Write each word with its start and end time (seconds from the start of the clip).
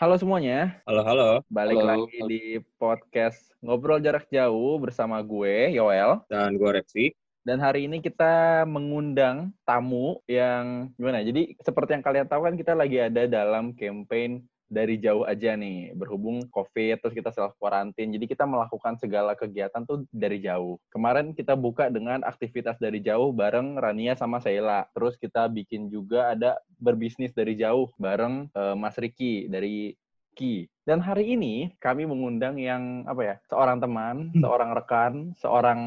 Halo 0.00 0.16
semuanya, 0.16 0.80
Halo, 0.88 1.04
halo. 1.04 1.28
balik 1.52 1.76
Halo. 1.76 2.08
lagi 2.08 2.18
di 2.24 2.42
podcast 2.80 3.52
Ngobrol 3.60 4.00
Jarak 4.00 4.32
Jauh 4.32 4.80
bersama 4.80 5.20
gue, 5.20 5.76
Yoel. 5.76 6.24
Dan 6.24 6.56
gue 6.56 6.72
Repsi. 6.72 7.12
Dan 7.44 7.60
hari 7.60 7.84
ini 7.84 8.00
kita 8.00 8.64
mengundang 8.64 9.52
tamu 9.60 10.16
yang 10.24 10.88
gimana? 10.96 11.20
Jadi 11.20 11.52
seperti 11.60 12.00
yang 12.00 12.04
kalian 12.08 12.24
tahu 12.32 12.48
kan 12.48 12.56
kita 12.56 12.72
lagi 12.72 12.96
ada 12.96 13.28
dalam 13.28 13.76
campaign 13.76 14.40
dari 14.70 14.96
jauh 15.02 15.26
aja 15.26 15.58
nih. 15.58 15.92
Berhubung 15.98 16.46
COVID, 16.48 17.02
terus 17.02 17.12
kita 17.12 17.34
self 17.34 17.58
quarantine. 17.58 18.14
Jadi 18.14 18.30
kita 18.30 18.46
melakukan 18.46 18.96
segala 18.96 19.34
kegiatan 19.34 19.82
tuh 19.82 20.06
dari 20.14 20.38
jauh. 20.38 20.78
Kemarin 20.94 21.34
kita 21.34 21.58
buka 21.58 21.90
dengan 21.90 22.22
aktivitas 22.22 22.78
dari 22.78 23.02
jauh 23.02 23.34
bareng 23.34 23.76
Rania 23.76 24.14
sama 24.14 24.38
Sheila. 24.38 24.86
Terus 24.94 25.18
kita 25.18 25.50
bikin 25.50 25.90
juga 25.90 26.32
ada 26.32 26.62
berbisnis 26.78 27.34
dari 27.34 27.58
jauh 27.58 27.90
bareng 27.98 28.48
eh, 28.54 28.74
Mas 28.78 28.96
Riki 28.96 29.50
dari 29.50 29.98
Ki. 30.38 30.64
Dan 30.86 31.02
hari 31.02 31.34
ini 31.34 31.74
kami 31.82 32.06
mengundang 32.06 32.56
yang 32.56 33.04
apa 33.04 33.22
ya? 33.22 33.36
Seorang 33.50 33.78
teman, 33.82 34.30
seorang 34.42 34.70
rekan, 34.72 35.12
seorang 35.38 35.80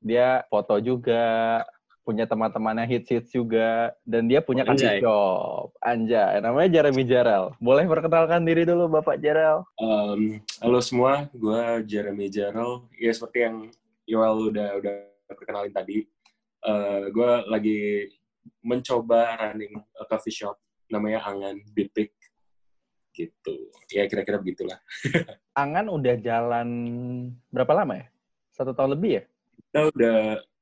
dia 0.00 0.44
foto 0.48 0.80
juga, 0.80 1.62
punya 2.10 2.26
teman-teman 2.26 2.82
yang 2.82 2.90
hits-hits 2.90 3.30
juga, 3.30 3.94
dan 4.02 4.26
dia 4.26 4.42
punya 4.42 4.66
coffee 4.66 4.98
Anjay. 4.98 4.98
shop. 4.98 5.70
Anjay, 5.78 6.42
namanya 6.42 6.68
Jeremy 6.74 7.06
Jarel. 7.06 7.54
Boleh 7.62 7.86
perkenalkan 7.86 8.42
diri 8.42 8.66
dulu 8.66 8.90
Bapak 8.90 9.22
Jarel? 9.22 9.62
Um, 9.78 10.42
halo 10.58 10.82
semua, 10.82 11.30
gue 11.30 11.86
Jeremy 11.86 12.26
Jarrell. 12.26 12.90
Ya 12.98 13.14
seperti 13.14 13.46
yang 13.46 13.70
Yoel 14.10 14.50
udah 14.50 14.82
udah 14.82 14.96
perkenalin 15.38 15.70
tadi, 15.70 16.02
eh 16.66 17.02
gue 17.14 17.30
lagi 17.46 18.10
mencoba 18.66 19.38
running 19.38 19.78
a 19.78 20.04
coffee 20.10 20.34
shop 20.34 20.58
namanya 20.90 21.22
Angan 21.30 21.62
Bipik 21.70 22.10
gitu. 23.14 23.70
Ya 23.94 24.10
kira-kira 24.10 24.42
begitulah. 24.42 24.82
Angan 25.62 25.86
udah 25.94 26.18
jalan 26.18 26.68
berapa 27.54 27.70
lama 27.70 28.02
ya? 28.02 28.06
Satu 28.50 28.74
tahun 28.74 28.98
lebih 28.98 29.22
ya? 29.22 29.24
Kita 29.70 29.80
udah 29.94 30.18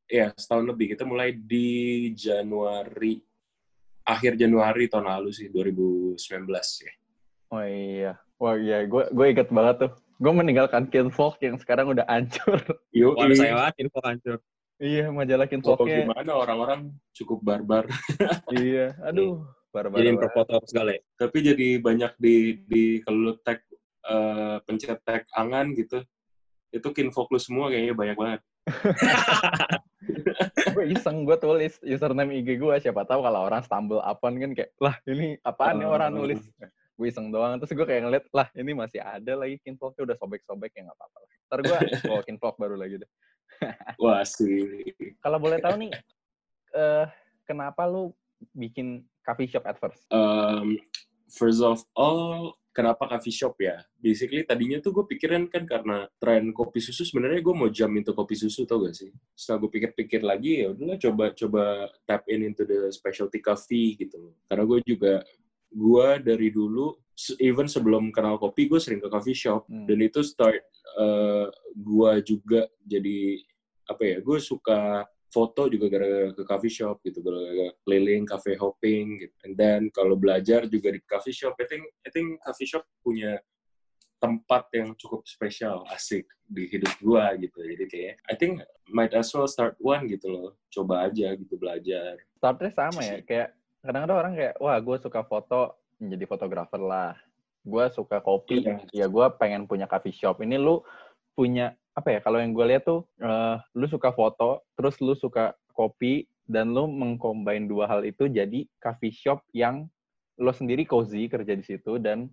ya 0.09 0.33
setahun 0.35 0.65
lebih. 0.67 0.97
Kita 0.97 1.05
mulai 1.05 1.37
di 1.37 2.11
Januari 2.17 3.21
akhir 4.03 4.41
Januari 4.41 4.89
tahun 4.89 5.07
lalu 5.07 5.31
sih 5.31 5.53
2019 5.53 6.17
ya. 6.83 6.93
Oh 7.53 7.65
iya. 7.65 8.13
Wah 8.41 8.55
iya, 8.57 8.89
gue 8.89 9.05
gue 9.13 9.27
inget 9.29 9.49
banget 9.53 9.77
tuh. 9.87 9.93
Gue 10.19 10.33
meninggalkan 10.35 10.91
Kinfolk 10.91 11.39
yang 11.45 11.61
sekarang 11.61 11.95
udah 11.95 12.03
hancur. 12.09 12.59
Yo, 12.91 13.15
Waduh, 13.15 13.37
saya 13.39 13.55
banget 13.55 13.75
info 13.87 14.01
hancur. 14.03 14.37
iya, 14.79 15.11
majalah 15.11 15.47
Oh, 15.47 15.51
Kinfolknya. 15.51 16.07
gimana 16.07 16.33
orang-orang 16.35 16.81
cukup 17.13 17.39
barbar. 17.43 17.85
iya, 18.59 18.95
aduh. 19.03 19.43
Barbar 19.69 20.01
Jadi 20.01 20.11
banget. 20.17 20.33
foto 20.33 20.55
segala 20.65 20.91
ya. 20.97 21.03
tapi 21.21 21.39
jadi 21.45 21.69
banyak 21.77 22.13
di 22.17 22.37
di 22.65 22.85
kalau 23.05 23.19
lu 23.21 23.35
tag 23.45 23.61
eh, 24.09 24.57
pencet 24.65 24.97
tag 25.05 25.29
angan 25.37 25.77
gitu 25.77 26.01
itu 26.73 26.89
kinfokus 26.97 27.53
semua 27.53 27.69
kayaknya 27.69 27.93
banyak 27.93 28.17
banget 28.17 28.41
gue 30.75 30.85
iseng 30.89 31.25
gue 31.25 31.37
tulis 31.37 31.75
username 31.83 32.41
IG 32.41 32.57
gue 32.57 32.75
siapa 32.81 33.05
tahu 33.05 33.21
kalau 33.21 33.49
orang 33.49 33.61
stumble 33.65 34.01
upon 34.01 34.39
kan 34.39 34.51
kayak 34.55 34.71
lah 34.79 34.97
ini 35.05 35.37
apaan 35.43 35.83
nih 35.83 35.87
Oh. 35.89 35.97
orang 35.97 36.13
nulis? 36.15 36.41
Gue 36.99 37.09
iseng 37.09 37.31
doang. 37.31 37.57
Terus 37.63 37.73
gue 37.79 37.87
kayak 37.87 38.03
ngeliat 38.07 38.25
lah 38.35 38.49
ini 38.55 38.75
masih 38.75 38.99
ada 38.99 39.33
lagi 39.39 39.59
kinfolknya 39.63 40.13
udah 40.13 40.17
sobek-sobek 40.19 40.75
ya 40.75 40.87
nggak 40.87 40.99
apa-apa 40.99 41.17
lah. 41.19 41.29
Ntar 41.49 41.59
gue 41.63 41.79
bawa 42.11 42.21
kinfolk 42.27 42.57
baru 42.59 42.77
lagi 42.77 42.95
deh. 43.01 43.11
Wah 44.03 44.23
sih. 44.27 44.93
Kalau 45.23 45.39
boleh 45.39 45.59
tahu 45.59 45.75
nih 45.79 45.91
eh 46.75 47.07
kenapa 47.47 47.87
lu 47.89 48.13
bikin 48.55 49.07
coffee 49.25 49.49
shop 49.49 49.65
at 49.67 49.79
first? 49.79 50.05
Um, 50.11 50.79
first 51.29 51.63
of 51.63 51.85
all 51.95 52.57
kenapa 52.79 53.11
coffee 53.11 53.35
shop 53.35 53.59
ya? 53.59 53.83
Basically 53.99 54.47
tadinya 54.47 54.79
tuh 54.79 54.95
gue 54.95 55.05
pikirin 55.11 55.51
kan 55.51 55.67
karena 55.67 56.07
tren 56.23 56.55
kopi 56.55 56.79
susu 56.79 57.03
sebenarnya 57.03 57.43
gue 57.43 57.55
mau 57.55 57.67
jam 57.67 57.91
into 57.99 58.15
kopi 58.15 58.39
susu 58.39 58.63
tau 58.63 58.87
gak 58.87 58.95
sih? 58.95 59.11
Setelah 59.35 59.67
gue 59.67 59.71
pikir-pikir 59.75 60.23
lagi 60.23 60.63
ya 60.63 60.71
udahlah 60.71 60.99
coba 61.03 61.25
coba 61.35 61.63
tap 62.07 62.23
in 62.31 62.47
into 62.47 62.63
the 62.63 62.87
specialty 62.95 63.43
coffee 63.43 63.99
gitu 63.99 64.31
karena 64.47 64.63
gue 64.63 64.79
juga 64.87 65.15
gue 65.75 66.09
dari 66.23 66.49
dulu 66.55 66.95
even 67.43 67.67
sebelum 67.67 68.15
kenal 68.15 68.39
kopi 68.39 68.71
gue 68.71 68.79
sering 68.79 69.03
ke 69.03 69.11
coffee 69.11 69.35
shop. 69.35 69.67
Hmm. 69.67 69.91
dan 69.91 69.99
itu 69.99 70.23
start 70.23 70.63
uh, 70.97 71.51
gua 71.75 72.23
juga 72.23 72.71
jadi 72.87 73.43
apa 73.89 74.03
ya 74.05 74.17
gue 74.23 74.39
suka 74.39 75.03
foto 75.29 75.69
juga 75.69 75.93
gara-gara 75.93 76.33
ke 76.33 76.43
coffee 76.45 76.73
shop 76.73 77.05
gitu 77.05 77.21
gara-gara 77.21 77.73
keliling 77.85 78.25
cafe 78.25 78.57
hopping 78.57 79.21
gitu. 79.21 79.35
And 79.45 79.55
then 79.61 79.93
kalau 79.93 80.17
belajar 80.17 80.65
juga 80.65 80.89
di 80.93 81.01
coffee 81.05 81.37
shop 81.37 81.57
I 81.61 81.67
think 81.69 81.85
I 82.05 82.09
think 82.09 82.41
coffee 82.41 82.69
shop 82.69 82.85
punya 83.05 83.37
tempat 84.19 84.67
yang 84.75 84.99
cukup 84.99 85.23
spesial 85.29 85.87
asik 85.95 86.27
di 86.49 86.67
hidup 86.67 86.91
gua 86.99 87.37
gitu. 87.39 87.55
Jadi 87.61 87.85
kayak 87.87 88.15
I 88.27 88.35
think 88.35 88.65
might 88.91 89.15
as 89.15 89.31
well 89.37 89.47
start 89.47 89.79
one 89.79 90.09
gitu 90.11 90.27
loh. 90.33 90.49
Coba 90.73 91.07
aja 91.07 91.37
gitu 91.37 91.55
belajar. 91.61 92.19
Startnya 92.41 92.73
sama 92.75 93.01
ya 93.05 93.21
kayak 93.23 93.49
kadang-kadang 93.85 94.19
orang 94.19 94.35
kayak 94.35 94.55
wah 94.59 94.77
gue 94.81 94.97
suka 94.99 95.21
foto 95.23 95.79
menjadi 96.03 96.25
fotografer 96.27 96.81
lah. 96.83 97.15
Gue 97.63 97.85
suka 97.93 98.19
kopi 98.25 98.65
Iya. 98.65 98.81
ya 98.91 99.07
gue 99.07 99.27
pengen 99.39 99.69
punya 99.69 99.87
coffee 99.87 100.15
shop. 100.15 100.43
Ini 100.43 100.57
lu 100.59 100.83
punya 101.39 101.79
apa 101.99 102.15
ya 102.15 102.21
kalau 102.23 102.39
yang 102.39 102.55
gue 102.55 102.67
lihat 102.71 102.87
tuh 102.87 103.03
eh, 103.19 103.57
lu 103.75 103.91
suka 103.91 104.15
foto 104.15 104.63
terus 104.79 104.95
lu 105.03 105.19
suka 105.19 105.59
kopi 105.75 106.31
dan 106.47 106.71
lu 106.71 106.87
mengcombine 106.87 107.67
dua 107.67 107.91
hal 107.91 108.07
itu 108.07 108.31
jadi 108.31 108.65
coffee 108.79 109.13
shop 109.13 109.43
yang 109.51 109.91
lo 110.39 110.55
sendiri 110.55 110.87
cozy 110.87 111.27
kerja 111.27 111.53
di 111.59 111.65
situ 111.67 111.99
dan 111.99 112.31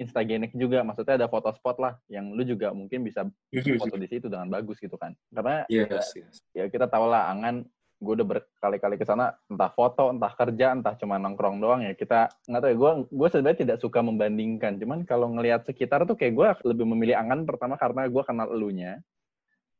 instagenic 0.00 0.56
juga. 0.56 0.80
Maksudnya 0.80 1.20
ada 1.20 1.28
foto 1.28 1.52
spot 1.52 1.76
lah 1.76 1.94
yang 2.08 2.32
lu 2.32 2.40
juga 2.44 2.72
mungkin 2.72 3.04
bisa 3.04 3.28
foto 3.52 3.96
di 4.00 4.08
situ 4.08 4.32
dengan 4.32 4.48
bagus 4.48 4.80
gitu 4.80 4.96
kan. 4.96 5.12
Karena 5.28 5.68
yes, 5.68 6.16
yes. 6.16 6.40
ya 6.56 6.68
kita 6.72 6.88
tahu 6.88 7.08
lah 7.08 7.28
angan 7.32 7.68
gue 8.00 8.12
udah 8.16 8.24
berkali-kali 8.26 8.96
ke 8.96 9.04
sana 9.04 9.36
entah 9.52 9.68
foto 9.68 10.08
entah 10.08 10.32
kerja 10.32 10.72
entah 10.72 10.96
cuma 10.96 11.20
nongkrong 11.20 11.60
doang 11.60 11.84
ya. 11.84 11.92
Kita 11.92 12.32
nggak 12.48 12.60
tahu 12.64 12.70
ya 12.72 12.76
gue 12.80 12.90
gue 13.12 13.28
sebenarnya 13.28 13.58
tidak 13.60 13.78
suka 13.84 14.00
membandingkan. 14.00 14.80
Cuman 14.80 15.04
kalau 15.04 15.28
ngelihat 15.36 15.68
sekitar 15.68 16.08
tuh 16.08 16.16
kayak 16.16 16.32
gue 16.32 16.48
lebih 16.72 16.88
memilih 16.88 17.20
angan 17.20 17.44
pertama 17.44 17.76
karena 17.76 18.08
gue 18.08 18.22
kenal 18.24 18.48
elunya. 18.48 19.04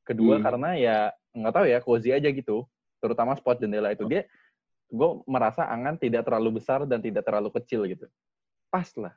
Kedua 0.04 0.36
Hmm. 0.36 0.44
karena 0.44 0.68
ya 0.76 0.96
nggak 1.32 1.54
tahu 1.56 1.64
ya 1.64 1.78
cozy 1.80 2.10
aja 2.12 2.28
gitu. 2.28 2.68
Terutama 3.00 3.32
spot 3.40 3.56
jendela 3.64 3.88
itu. 3.96 4.04
Dia 4.04 4.28
gue 4.92 5.10
merasa 5.24 5.64
angan 5.64 5.96
tidak 5.96 6.28
terlalu 6.28 6.60
besar 6.60 6.84
dan 6.84 7.00
tidak 7.00 7.24
terlalu 7.24 7.48
kecil 7.56 7.88
gitu. 7.88 8.04
Pas 8.68 8.86
lah. 9.00 9.16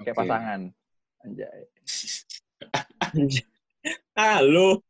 Kayak 0.00 0.12
Oke. 0.12 0.20
pasangan. 0.20 0.60
Anjay. 1.24 1.62
Halo. 4.20 4.84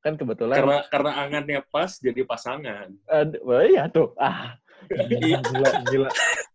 Kan 0.00 0.16
kebetulan 0.16 0.56
karena 0.56 0.78
karena 0.88 1.10
angannya 1.18 1.60
pas 1.68 1.92
jadi 1.96 2.24
pasangan. 2.24 2.88
Aduh, 3.06 3.40
oh 3.44 3.60
iya 3.62 3.84
tuh. 3.86 4.16
Ah. 4.16 4.56
Gila 4.88 5.70
gila 5.86 6.08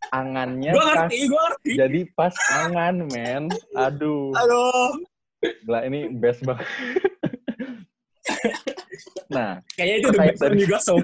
angannya 0.09 0.73
Gue 0.73 0.81
pas 0.81 1.05
ngerti, 1.05 1.17
gue 1.29 1.39
ngerti. 1.39 1.71
jadi 1.77 1.99
pas 2.17 2.33
angan 2.57 2.95
men. 3.05 3.43
Aduh. 3.77 4.33
Halo. 4.33 4.65
gila 5.61 5.79
ini 5.85 6.09
best 6.09 6.41
banget. 6.41 6.65
Nah 9.29 9.61
Kayaknya 9.77 9.95
itu 9.95 10.07
Terkait 10.09 10.35
dari- 10.37 10.59
juga 10.65 10.77
so 10.81 10.95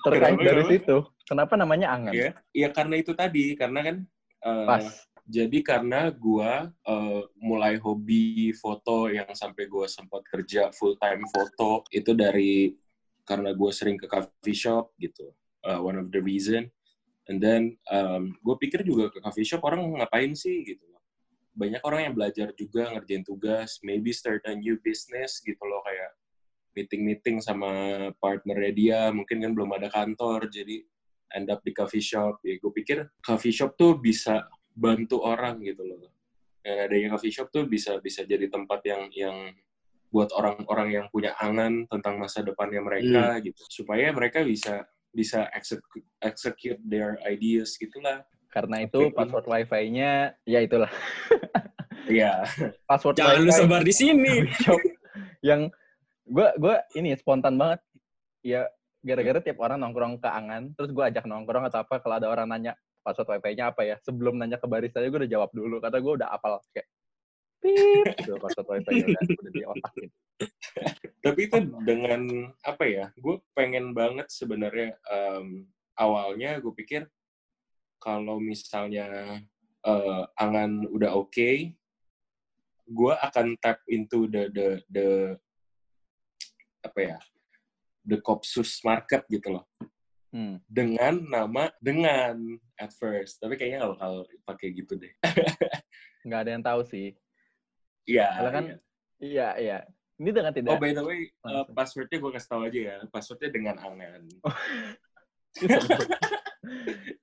terkait 0.00 0.36
dari 0.40 0.62
situ 0.66 0.96
kenapa 1.28 1.52
namanya 1.54 1.92
angan? 1.92 2.12
Ya 2.16 2.32
ya 2.56 2.68
karena 2.72 2.96
itu 2.96 3.12
tadi 3.12 3.52
karena 3.52 3.80
kan 3.84 3.96
eh, 4.40 4.64
pas 4.64 4.84
Jadi 5.30 5.62
karena 5.62 6.10
gua 6.10 6.66
eh, 6.66 7.22
mulai 7.38 7.78
hobi 7.78 8.50
foto 8.58 9.06
yang 9.06 9.30
sampai 9.30 9.70
gua 9.70 9.86
sempat 9.86 10.26
kerja 10.26 10.74
full 10.74 10.98
time 10.98 11.22
foto 11.30 11.86
itu 11.94 12.10
dari 12.18 12.74
karena 13.22 13.54
gua 13.54 13.70
sering 13.70 13.94
ke 13.94 14.10
coffee 14.10 14.58
shop 14.58 14.90
gitu. 14.98 15.30
Uh, 15.62 15.78
one 15.78 15.94
of 16.00 16.10
the 16.10 16.18
reason. 16.18 16.66
And 17.30 17.38
then 17.38 17.78
um, 17.94 18.34
gue 18.42 18.56
pikir 18.58 18.82
juga 18.82 19.06
ke 19.14 19.22
coffee 19.22 19.46
shop 19.46 19.62
orang 19.62 19.86
ngapain 20.02 20.34
sih 20.34 20.66
gitu. 20.66 20.82
Banyak 21.54 21.78
orang 21.86 22.10
yang 22.10 22.14
belajar 22.18 22.50
juga 22.58 22.90
ngerjain 22.90 23.22
tugas, 23.22 23.78
maybe 23.86 24.10
start 24.10 24.42
a 24.50 24.54
new 24.58 24.82
business 24.82 25.38
gitu 25.38 25.62
loh 25.62 25.78
kayak 25.86 26.10
meeting-meeting 26.74 27.38
sama 27.38 27.70
partnernya 28.18 28.72
dia, 28.74 29.00
mungkin 29.14 29.42
kan 29.42 29.52
belum 29.54 29.70
ada 29.74 29.90
kantor, 29.90 30.50
jadi 30.50 30.86
end 31.34 31.50
up 31.50 31.62
di 31.62 31.70
coffee 31.70 32.02
shop. 32.02 32.42
Ya 32.42 32.58
gue 32.58 32.72
pikir 32.74 33.06
coffee 33.22 33.54
shop 33.54 33.78
tuh 33.78 33.94
bisa 33.98 34.46
bantu 34.80 35.20
orang 35.20 35.60
gitu 35.60 35.84
loh. 35.84 36.00
Dan 36.64 36.88
adanya 36.88 37.12
coffee 37.12 37.32
shop 37.32 37.52
tuh 37.52 37.68
bisa 37.68 38.00
bisa 38.00 38.24
jadi 38.24 38.48
tempat 38.48 38.80
yang 38.88 39.12
yang 39.12 39.36
buat 40.08 40.32
orang-orang 40.32 40.88
yang 40.90 41.06
punya 41.12 41.36
angan 41.36 41.84
tentang 41.86 42.16
masa 42.16 42.40
depannya 42.40 42.80
mereka 42.80 43.36
gitu. 43.44 43.60
Supaya 43.68 44.08
mereka 44.10 44.40
bisa 44.40 44.88
bisa 45.12 45.46
execute, 45.52 46.06
execute 46.22 46.80
their 46.82 47.20
ideas 47.28 47.76
gitulah. 47.76 48.24
karena 48.50 48.82
itu 48.82 48.98
Oke. 49.06 49.14
password 49.14 49.46
wifi-nya 49.46 50.34
ya 50.42 50.58
itulah 50.58 50.90
Iya. 52.10 52.42
password 52.82 53.14
Jangan 53.14 53.46
lu 53.46 53.46
wifi 53.46 53.58
sebar 53.62 53.82
di 53.86 53.94
sini. 53.94 54.34
shop 54.66 54.80
yang 55.38 55.70
gue 56.26 56.48
gue 56.58 56.76
ini 56.98 57.14
spontan 57.14 57.54
banget 57.54 57.78
ya 58.42 58.66
gara-gara 59.06 59.38
tiap 59.38 59.54
orang 59.62 59.78
nongkrong 59.78 60.18
ke 60.18 60.26
angan 60.26 60.74
terus 60.74 60.90
gue 60.90 61.04
ajak 61.06 61.30
nongkrong 61.30 61.62
atau 61.70 61.86
apa 61.86 62.02
kalau 62.02 62.18
ada 62.18 62.26
orang 62.26 62.50
nanya 62.50 62.74
password 63.00 63.28
wifi-nya 63.36 63.72
apa 63.72 63.82
ya. 63.84 63.96
Sebelum 64.04 64.36
nanya 64.36 64.60
ke 64.60 64.66
barista 64.68 65.02
gue 65.02 65.20
udah 65.26 65.30
jawab 65.30 65.50
dulu. 65.52 65.80
Kata 65.80 65.96
gue 65.98 66.12
udah 66.20 66.28
apal 66.30 66.60
kayak 66.72 66.88
pip 67.60 68.06
gitu 68.24 68.40
password 68.40 68.68
wifi-nya 68.68 69.04
udah, 69.04 69.22
udah 69.24 69.52
di 69.52 69.62
otak 69.68 69.92
gitu. 69.96 70.16
Tapi 71.20 71.40
itu 71.44 71.58
dengan 71.84 72.22
apa 72.64 72.84
ya? 72.88 73.06
Gue 73.20 73.44
pengen 73.52 73.92
banget 73.92 74.32
sebenarnya 74.32 74.96
em, 75.12 75.68
awalnya 76.00 76.56
gue 76.60 76.72
pikir 76.72 77.04
kalau 78.00 78.40
misalnya 78.40 79.40
eh, 79.84 80.22
angan 80.40 80.88
udah 80.88 81.12
oke, 81.12 81.50
gue 82.90 83.14
akan 83.20 83.54
tap 83.60 83.84
into 83.92 84.24
the 84.32 84.48
the 84.48 84.68
the 84.88 85.08
apa 86.80 87.00
ya? 87.00 87.18
The 88.08 88.16
Kopsus 88.24 88.80
market 88.80 89.28
gitu 89.28 89.60
loh. 89.60 89.68
Hmm. 90.30 90.62
Dengan 90.70 91.18
nama 91.26 91.74
dengan 91.82 92.38
at 92.78 92.94
first. 92.94 93.42
Tapi 93.42 93.58
kayaknya 93.58 93.82
nggak 93.82 93.92
bakal 93.98 94.12
pakai 94.46 94.68
gitu 94.74 94.94
deh. 94.94 95.12
Nggak 96.26 96.40
ada 96.44 96.50
yang 96.52 96.64
tahu 96.64 96.80
sih. 96.84 97.16
Iya. 98.04 98.28
Karena 98.36 98.50
kan 98.52 98.64
iya. 98.64 98.78
Iya, 99.20 99.48
iya. 99.60 99.78
Ini 100.20 100.30
dengan 100.36 100.52
tidak 100.52 100.76
Oh 100.76 100.80
by 100.80 100.92
the 100.92 101.00
way, 101.04 101.32
uh, 101.48 101.64
passwordnya 101.72 102.20
gue 102.20 102.30
kasih 102.36 102.48
tahu 102.48 102.62
aja 102.68 102.80
ya. 102.80 102.96
Passwordnya 103.08 103.50
dengan 103.52 103.76
angan. 103.80 104.22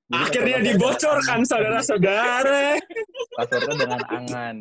Jadi 0.07 0.24
Akhirnya 0.24 0.59
dibocorkan 0.74 1.45
saudara-saudara. 1.45 2.80
Passwordnya 3.38 3.75
dengan 3.86 4.01
angan. 4.09 4.57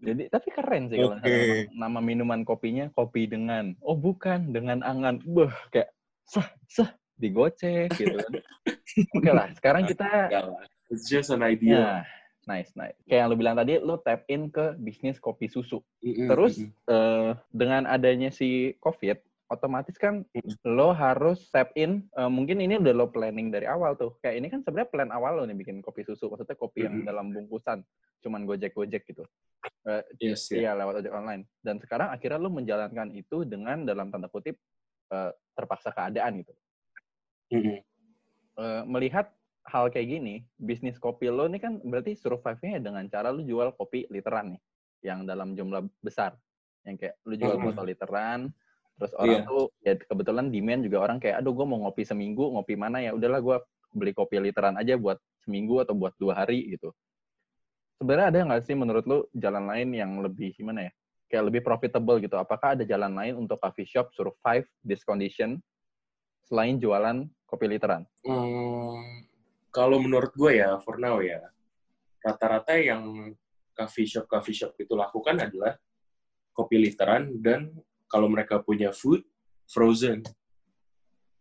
Jadi 0.00 0.22
tapi 0.32 0.48
keren 0.54 0.88
sih 0.88 0.96
kalau 0.96 1.18
Oke. 1.18 1.20
misalnya 1.20 1.44
nama, 1.76 1.98
nama 1.98 2.00
minuman 2.00 2.40
kopinya 2.46 2.86
kopi 2.94 3.26
dengan. 3.26 3.74
Oh 3.82 3.98
bukan 3.98 4.54
dengan 4.54 4.80
angan. 4.86 5.18
Beuh 5.26 5.52
kayak 5.74 5.90
sah 6.30 6.46
sah 6.70 6.94
digocek 7.20 7.92
gitu 7.94 8.16
kan. 8.16 8.32
Oke 9.20 9.30
lah, 9.30 9.46
sekarang 9.52 9.84
kita. 9.84 10.08
It's 10.90 11.06
just 11.06 11.30
an 11.30 11.44
idea. 11.44 11.76
ya 11.76 11.92
nice 12.50 12.74
nice. 12.74 12.98
Kayak 13.06 13.20
yang 13.22 13.28
lu 13.30 13.36
bilang 13.38 13.54
tadi, 13.54 13.78
lu 13.78 13.94
tap 14.02 14.26
in 14.26 14.50
ke 14.50 14.74
bisnis 14.82 15.22
kopi 15.22 15.46
susu. 15.46 15.78
Mm-mm, 16.02 16.26
Terus 16.26 16.58
eh, 16.66 17.30
dengan 17.54 17.86
adanya 17.86 18.34
si 18.34 18.74
COVID, 18.82 19.22
otomatis 19.50 19.94
kan 19.98 20.26
lo 20.66 20.90
harus 20.90 21.46
tap 21.54 21.70
in. 21.78 22.02
eh, 22.10 22.30
mungkin 22.30 22.58
ini 22.58 22.82
udah 22.82 22.94
lo 22.96 23.06
planning 23.12 23.54
dari 23.54 23.70
awal 23.70 23.94
tuh. 23.94 24.18
Kayak 24.18 24.36
ini 24.42 24.46
kan 24.50 24.60
sebenarnya 24.66 24.90
plan 24.90 25.10
awal 25.14 25.38
lo 25.38 25.42
nih 25.46 25.54
bikin 25.54 25.78
kopi 25.78 26.02
susu. 26.02 26.26
Maksudnya 26.26 26.58
kopi 26.58 26.90
yang 26.90 26.94
Mm-mm. 27.00 27.08
dalam 27.08 27.26
bungkusan, 27.30 27.86
cuman 28.26 28.42
gojek-gojek 28.48 29.06
gitu. 29.06 29.22
Eh, 29.86 30.02
yes, 30.18 30.50
ya. 30.50 30.70
Iya 30.74 30.82
lewat 30.82 31.06
ojek 31.06 31.14
online. 31.14 31.46
Dan 31.62 31.78
sekarang 31.78 32.10
akhirnya 32.10 32.40
lo 32.42 32.50
menjalankan 32.50 33.14
itu 33.14 33.46
dengan 33.46 33.86
dalam 33.86 34.10
tanda 34.10 34.26
kutip 34.26 34.58
eh, 35.14 35.30
terpaksa 35.54 35.94
keadaan 35.94 36.42
gitu. 36.42 36.52
Mm-mm. 37.50 37.78
Eh, 38.60 38.82
melihat 38.86 39.30
hal 39.66 39.92
kayak 39.92 40.08
gini, 40.18 40.34
bisnis 40.58 40.98
kopi 40.98 41.30
lo 41.30 41.46
ini 41.46 41.62
kan 41.62 41.78
berarti 41.80 42.16
survive-nya 42.16 42.82
dengan 42.82 43.04
cara 43.06 43.30
lo 43.30 43.42
jual 43.42 43.72
kopi 43.76 44.08
literan 44.10 44.56
nih, 44.56 44.62
yang 45.06 45.24
dalam 45.28 45.54
jumlah 45.54 45.86
besar. 46.02 46.34
Yang 46.84 46.96
kayak 47.06 47.14
lo 47.26 47.34
jual 47.36 47.56
botol 47.60 47.86
literan, 47.88 48.40
terus 48.96 49.12
orang 49.16 49.44
Iya. 49.44 49.48
tuh 49.48 49.62
ya 49.84 49.94
kebetulan 49.96 50.46
demand 50.48 50.80
juga 50.84 50.98
orang 51.04 51.18
kayak, 51.20 51.40
aduh 51.40 51.52
gue 51.52 51.66
mau 51.68 51.78
ngopi 51.86 52.02
seminggu, 52.04 52.52
ngopi 52.52 52.74
mana 52.76 53.04
ya? 53.04 53.12
Udahlah 53.12 53.40
gue 53.40 53.56
beli 53.96 54.12
kopi 54.14 54.38
literan 54.38 54.78
aja 54.78 54.94
buat 54.96 55.18
seminggu 55.42 55.82
atau 55.82 55.94
buat 55.96 56.14
dua 56.20 56.44
hari 56.44 56.70
gitu. 56.72 56.94
Sebenarnya 58.00 58.28
ada 58.32 58.38
nggak 58.48 58.62
sih 58.64 58.76
menurut 58.76 59.04
lo 59.04 59.28
jalan 59.36 59.68
lain 59.68 59.92
yang 59.92 60.12
lebih 60.24 60.56
gimana 60.56 60.88
ya? 60.88 60.92
Kayak 61.30 61.44
lebih 61.52 61.62
profitable 61.64 62.16
gitu. 62.20 62.36
Apakah 62.40 62.74
ada 62.76 62.84
jalan 62.84 63.12
lain 63.12 63.34
untuk 63.36 63.60
coffee 63.60 63.86
shop 63.86 64.10
survive 64.16 64.64
this 64.82 65.04
condition 65.04 65.60
selain 66.48 66.80
jualan 66.80 67.28
kopi 67.50 67.66
literan? 67.66 68.06
Hmm, 68.22 69.26
kalau 69.74 69.98
menurut 69.98 70.30
gue 70.38 70.62
ya, 70.62 70.78
for 70.78 71.02
now 71.02 71.18
ya, 71.18 71.42
rata-rata 72.22 72.78
yang 72.78 73.34
coffee 73.74 74.06
shop 74.06 74.30
coffee 74.30 74.54
shop 74.54 74.78
itu 74.78 74.94
lakukan 74.94 75.42
adalah 75.42 75.74
kopi 76.54 76.78
literan 76.78 77.34
dan 77.42 77.74
kalau 78.06 78.30
mereka 78.30 78.62
punya 78.62 78.94
food 78.94 79.26
frozen 79.66 80.22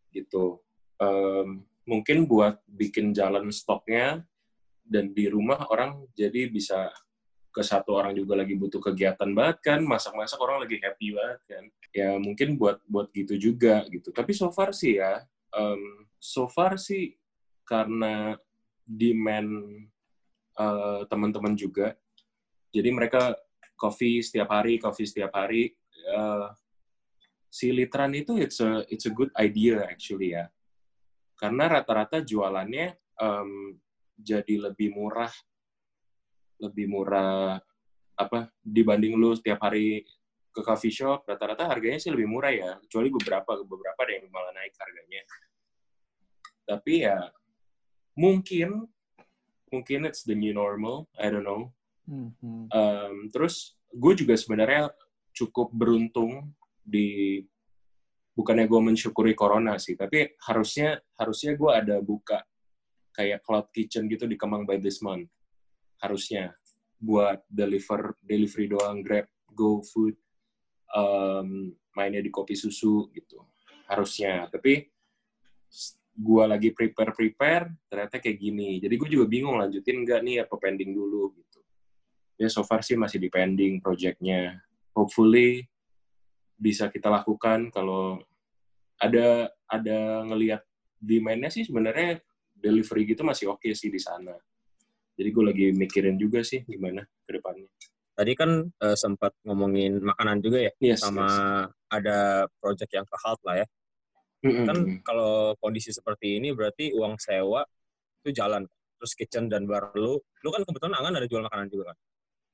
gitu. 0.09 0.57
Em, 0.97 1.63
mungkin 1.85 2.25
buat 2.29 2.61
bikin 2.69 3.13
jalan 3.13 3.49
stoknya 3.49 4.21
dan 4.85 5.13
di 5.13 5.29
rumah 5.29 5.69
orang 5.69 6.05
jadi 6.13 6.49
bisa 6.49 6.89
ke 7.49 7.65
satu 7.65 7.97
orang 7.97 8.13
juga 8.13 8.37
lagi 8.37 8.53
butuh 8.53 8.77
kegiatan 8.77 9.29
banget 9.33 9.57
kan 9.65 9.79
masak-masak 9.81 10.37
orang 10.37 10.65
lagi 10.65 10.77
happy 10.77 11.17
banget 11.17 11.39
kan 11.49 11.63
ya 11.89 12.09
mungkin 12.21 12.61
buat 12.61 12.77
buat 12.85 13.09
gitu 13.09 13.35
juga 13.41 13.89
gitu 13.89 14.13
tapi 14.13 14.37
so 14.37 14.53
far 14.53 14.69
sih 14.69 15.01
ya 15.01 15.25
em, 15.55 16.09
so 16.19 16.45
far 16.51 16.77
sih 16.77 17.15
karena 17.63 18.35
demand 18.83 19.49
eh, 20.59 21.01
teman-teman 21.07 21.53
juga. 21.53 21.95
Jadi 22.69 22.89
mereka 22.93 23.33
coffee 23.79 24.21
setiap 24.21 24.49
hari 24.51 24.77
coffee 24.81 25.07
setiap 25.09 25.31
hari. 25.33 25.71
Eh, 25.93 26.47
si 27.49 27.73
literan 27.73 28.13
itu 28.13 28.37
it's 28.37 28.61
a 28.61 28.85
it's 28.93 29.09
a 29.09 29.13
good 29.13 29.33
idea 29.37 29.85
actually 29.85 30.37
ya. 30.37 30.49
Karena 31.39 31.79
rata-rata 31.79 32.21
jualannya 32.21 32.93
em, 33.21 33.79
jadi 34.19 34.69
lebih 34.69 34.91
murah 34.93 35.31
lebih 36.59 36.91
murah 36.91 37.55
apa 38.19 38.51
dibanding 38.59 39.15
lu 39.15 39.31
setiap 39.31 39.63
hari 39.63 40.03
ke 40.49 40.61
coffee 40.65 40.93
shop 40.93 41.29
rata-rata 41.29 41.69
harganya 41.69 42.01
sih 42.01 42.11
lebih 42.11 42.27
murah 42.27 42.53
ya. 42.53 42.71
Kecuali 42.85 43.09
beberapa 43.13 43.51
beberapa 43.63 43.99
ada 44.01 44.13
yang 44.17 44.25
malah 44.33 44.53
naik 44.53 44.73
harganya. 44.77 45.21
Tapi 46.65 46.93
ya 47.05 47.17
mungkin 48.17 48.89
mungkin 49.69 49.99
it's 50.09 50.25
the 50.25 50.33
new 50.33 50.51
normal 50.51 51.07
I 51.15 51.29
don't 51.29 51.45
know. 51.45 51.71
Um, 52.73 53.29
terus 53.29 53.77
gue 53.93 54.13
juga 54.17 54.33
sebenarnya 54.33 54.89
cukup 55.29 55.69
beruntung 55.69 56.57
di 56.81 57.37
bukannya 58.33 58.65
gue 58.65 58.81
mensyukuri 58.81 59.37
corona 59.37 59.77
sih 59.77 59.93
tapi 59.93 60.33
harusnya 60.41 60.97
harusnya 61.21 61.53
gue 61.53 61.69
ada 61.69 62.01
buka 62.01 62.41
kayak 63.13 63.45
cloud 63.45 63.69
kitchen 63.69 64.09
gitu 64.09 64.25
di 64.25 64.39
Kemang 64.39 64.65
by 64.65 64.81
this 64.81 65.05
month. 65.05 65.29
Harusnya 66.01 66.55
buat 66.99 67.45
deliver 67.47 68.17
delivery 68.25 68.67
doang 68.67 69.05
grab 69.05 69.27
go 69.55 69.79
food 69.83 70.15
um, 70.93 71.73
mainnya 71.93 72.21
di 72.23 72.31
kopi 72.31 72.55
susu 72.55 73.09
gitu 73.13 73.41
harusnya. 73.89 74.47
Tapi 74.49 74.85
gue 76.19 76.43
lagi 76.43 76.69
prepare 76.75 77.13
prepare 77.15 77.65
ternyata 77.89 78.19
kayak 78.21 78.37
gini. 78.37 78.79
Jadi 78.81 78.95
gue 78.95 79.09
juga 79.09 79.25
bingung 79.29 79.57
lanjutin 79.57 80.03
nggak 80.03 80.19
nih 80.23 80.37
apa 80.45 80.55
pending 80.57 80.91
dulu 80.93 81.33
gitu. 81.35 81.59
Ya 82.39 82.47
so 82.47 82.63
far 82.63 82.85
sih 82.85 82.95
masih 82.95 83.19
di 83.19 83.29
pending 83.31 83.83
projectnya. 83.83 84.61
Hopefully 84.95 85.67
bisa 86.59 86.91
kita 86.91 87.07
lakukan 87.07 87.71
kalau 87.71 88.19
ada 88.99 89.47
ada 89.71 90.27
ngelihat 90.27 90.59
demand-nya 90.99 91.47
sih 91.47 91.63
sebenarnya 91.63 92.19
delivery 92.51 93.07
gitu 93.07 93.23
masih 93.23 93.47
oke 93.47 93.71
sih 93.71 93.87
di 93.87 93.99
sana. 93.99 94.35
Jadi 95.15 95.29
gue 95.35 95.43
lagi 95.43 95.65
mikirin 95.75 96.15
juga 96.15 96.43
sih 96.43 96.63
gimana 96.63 97.03
ke 97.03 97.31
depannya 97.35 97.67
Tadi 98.19 98.35
kan 98.35 98.67
eh, 98.67 98.97
sempat 98.99 99.31
ngomongin 99.47 100.03
makanan 100.03 100.43
juga 100.43 100.59
ya, 100.67 100.71
yes, 100.83 100.99
sama 100.99 101.23
yes. 101.23 101.71
ada 101.87 102.17
project 102.59 102.91
yang 102.91 103.07
ke 103.07 103.15
halt 103.15 103.39
lah 103.47 103.55
ya. 103.63 103.67
Mm-mm. 104.43 104.65
Kan 104.67 104.77
kalau 105.07 105.55
kondisi 105.55 105.95
seperti 105.95 106.35
ini 106.35 106.51
berarti 106.51 106.91
uang 106.91 107.15
sewa 107.15 107.63
itu 108.19 108.35
jalan. 108.35 108.67
Terus 108.99 109.15
kitchen 109.15 109.47
dan 109.47 109.63
bar 109.63 109.95
lu, 109.95 110.19
lu 110.19 110.49
kan 110.51 110.67
kebetulan 110.67 110.99
Angan 110.99 111.23
ada 111.23 111.27
jual 111.31 111.39
makanan 111.47 111.71
juga 111.71 111.95
kan? 111.95 111.97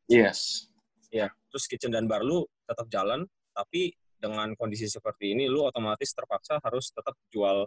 yes 0.05 0.69
Ya, 1.09 1.33
terus 1.49 1.65
kitchen 1.65 1.89
dan 1.89 2.05
bar 2.05 2.21
lu 2.21 2.45
tetap 2.69 2.85
jalan, 2.93 3.25
tapi 3.49 3.97
dengan 4.19 4.53
kondisi 4.53 4.85
seperti 4.85 5.33
ini 5.33 5.49
lu 5.49 5.63
otomatis 5.63 6.11
terpaksa 6.11 6.61
harus 6.61 6.91
tetap 6.91 7.17
jual 7.33 7.65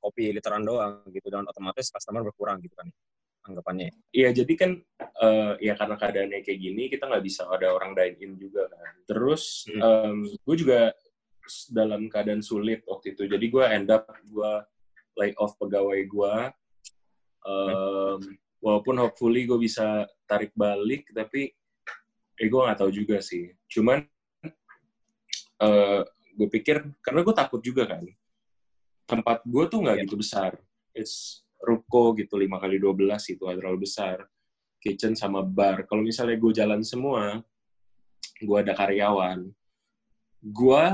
kopi 0.00 0.32
literan 0.36 0.64
doang 0.64 1.04
gitu 1.08 1.28
dan 1.32 1.48
otomatis 1.48 1.88
customer 1.88 2.20
berkurang 2.20 2.60
gitu 2.60 2.76
kan 2.76 2.88
anggapannya. 3.44 3.92
Iya, 4.10 4.32
jadi 4.32 4.52
kan 4.56 4.70
eh, 5.00 5.52
ya 5.60 5.76
karena 5.76 5.94
keadaannya 6.00 6.40
kayak 6.40 6.60
gini, 6.60 6.82
kita 6.88 7.04
nggak 7.06 7.24
bisa 7.24 7.44
ada 7.48 7.70
orang 7.76 7.92
dine 7.92 8.16
in 8.24 8.32
juga 8.40 8.66
kan. 8.72 8.94
Terus 9.04 9.68
gue 10.42 10.56
juga 10.56 10.90
dalam 11.68 12.08
keadaan 12.08 12.40
sulit 12.40 12.80
waktu 12.88 13.12
itu. 13.12 13.28
Jadi 13.28 13.46
gue 13.52 13.64
end 13.68 13.92
up 13.92 14.08
gue 14.24 14.52
lay 15.20 15.36
off 15.36 15.54
pegawai 15.60 16.00
gue. 16.08 16.34
Em, 17.44 18.18
walaupun 18.64 18.96
hopefully 18.96 19.44
gue 19.44 19.60
bisa 19.60 20.08
tarik 20.24 20.56
balik, 20.56 21.12
tapi 21.12 21.52
eh 22.40 22.48
gue 22.48 22.60
nggak 22.64 22.80
tahu 22.80 22.88
juga 22.88 23.20
sih. 23.20 23.52
Cuman 23.68 24.08
gue 26.34 26.48
pikir 26.50 26.82
karena 27.04 27.20
gue 27.20 27.34
takut 27.36 27.60
juga 27.60 27.84
kan. 27.86 28.02
Tempat 29.04 29.44
gue 29.44 29.64
tuh 29.68 29.84
nggak 29.84 29.96
Iya. 30.00 30.04
gitu 30.08 30.16
besar. 30.16 30.56
It's 30.96 31.43
ruko 31.64 32.12
gitu 32.14 32.36
5 32.36 32.46
kali 32.60 32.76
12 32.76 33.32
itu 33.34 33.40
nggak 33.40 33.58
terlalu 33.58 33.78
besar. 33.88 34.28
Kitchen 34.78 35.16
sama 35.16 35.40
bar. 35.40 35.88
Kalau 35.88 36.04
misalnya 36.04 36.36
gue 36.36 36.52
jalan 36.52 36.84
semua, 36.84 37.40
gue 38.40 38.58
ada 38.60 38.76
karyawan. 38.76 39.48
Gue 40.44 40.84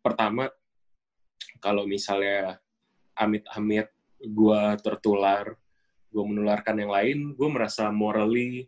pertama 0.00 0.48
kalau 1.60 1.84
misalnya 1.86 2.58
amit-amit 3.14 3.92
gue 4.18 4.62
tertular, 4.80 5.52
gue 6.08 6.24
menularkan 6.24 6.76
yang 6.80 6.90
lain, 6.90 7.18
gue 7.36 7.48
merasa 7.52 7.92
morally 7.92 8.66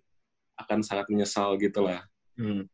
akan 0.60 0.84
sangat 0.84 1.10
menyesal 1.10 1.58
gitu 1.58 1.82
lah. 1.82 2.06
Hmm. 2.38 2.66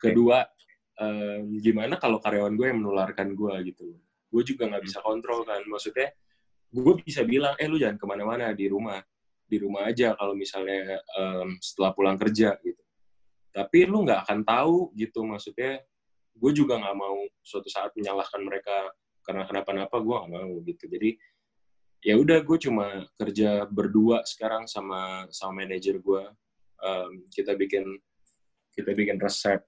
Kedua, 0.00 0.48
em, 0.96 1.60
gimana 1.60 2.00
kalau 2.00 2.22
karyawan 2.22 2.56
gue 2.56 2.66
yang 2.72 2.80
menularkan 2.80 3.36
gue 3.36 3.54
gitu. 3.72 3.96
Gue 4.30 4.42
juga 4.46 4.70
nggak 4.70 4.84
bisa 4.86 5.04
kontrol 5.04 5.44
kan. 5.44 5.60
Maksudnya, 5.68 6.14
gue 6.70 6.94
bisa 7.02 7.26
bilang, 7.26 7.54
eh 7.58 7.66
lu 7.66 7.76
jangan 7.76 7.98
ke 7.98 8.06
mana-mana 8.06 8.54
di 8.54 8.70
rumah. 8.70 9.02
Di 9.50 9.58
rumah 9.58 9.90
aja 9.90 10.14
kalau 10.14 10.38
misalnya 10.38 11.02
em, 11.18 11.58
setelah 11.58 11.90
pulang 11.90 12.14
kerja 12.14 12.54
gitu. 12.62 12.82
Tapi 13.50 13.86
lu 13.90 14.06
nggak 14.06 14.26
akan 14.26 14.40
tahu 14.46 14.94
gitu. 14.94 15.26
Maksudnya, 15.26 15.82
gue 16.38 16.52
juga 16.54 16.78
nggak 16.78 16.96
mau 16.96 17.18
suatu 17.42 17.66
saat 17.66 17.90
menyalahkan 17.98 18.40
mereka 18.40 18.94
karena 19.26 19.42
kenapa-napa 19.44 19.96
gue 19.98 20.14
nggak 20.14 20.30
mau 20.30 20.52
gitu. 20.62 20.84
Jadi, 20.86 21.10
ya 22.06 22.14
udah 22.16 22.38
gue 22.46 22.58
cuma 22.62 22.86
kerja 23.18 23.66
berdua 23.66 24.22
sekarang 24.24 24.70
sama 24.70 25.26
sama 25.34 25.66
manajer 25.66 25.98
gue 25.98 26.22
Em, 26.80 27.28
kita 27.28 27.52
bikin 27.60 27.84
kita 28.72 28.96
bikin 28.96 29.20
resep 29.20 29.60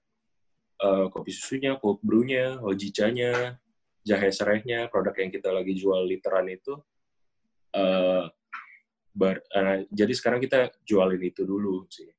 eh, 0.81 1.05
kopi 1.13 1.29
susunya, 1.29 1.77
cold 1.77 2.01
brew-nya, 2.01 2.57
hojicanya, 2.59 3.61
jahe 4.01 4.29
serehnya, 4.33 4.89
produk 4.89 5.13
yang 5.21 5.29
kita 5.29 5.53
lagi 5.53 5.77
jual 5.77 6.01
literan 6.09 6.49
itu. 6.49 6.73
Eh, 7.73 8.23
bar- 9.13 9.45
eh, 9.45 9.85
jadi 9.89 10.13
sekarang 10.13 10.39
kita 10.41 10.73
jualin 10.85 11.21
itu 11.21 11.45
dulu 11.45 11.85
sih. 11.89 12.09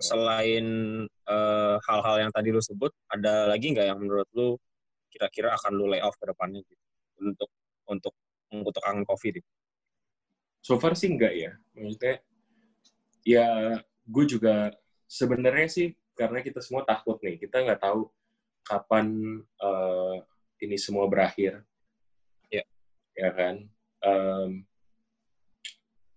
Selain 0.00 0.66
eh, 1.06 1.76
hal-hal 1.84 2.16
yang 2.28 2.32
tadi 2.32 2.48
lu 2.48 2.62
sebut, 2.64 2.90
ada 3.12 3.52
lagi 3.52 3.70
nggak 3.70 3.86
yang 3.86 4.00
menurut 4.00 4.28
lu 4.32 4.56
kira-kira 5.12 5.52
akan 5.52 5.72
lu 5.76 5.86
lay 5.92 6.00
off 6.00 6.16
ke 6.16 6.24
depannya 6.24 6.64
gitu 6.64 6.84
untuk 7.20 7.50
untuk 7.84 8.14
untuk 8.52 8.82
kopi 9.04 9.40
gitu? 9.40 9.50
So 10.64 10.80
far 10.80 10.96
sih 10.96 11.12
enggak 11.12 11.34
ya. 11.36 11.52
Maksudnya, 11.76 12.16
ya 13.26 13.48
gue 14.06 14.24
juga 14.24 14.72
sebenarnya 15.10 15.68
sih 15.68 15.86
karena 16.16 16.40
kita 16.40 16.64
semua 16.64 16.86
takut 16.88 17.20
nih. 17.20 17.36
Kita 17.36 17.60
nggak 17.60 17.82
tahu 17.82 18.08
kapan 18.64 19.06
eh, 19.42 20.16
ini 20.64 20.76
semua 20.80 21.04
berakhir. 21.10 21.60
Ya. 23.16 23.30
Kan. 23.32 23.56
Em, 24.02 24.50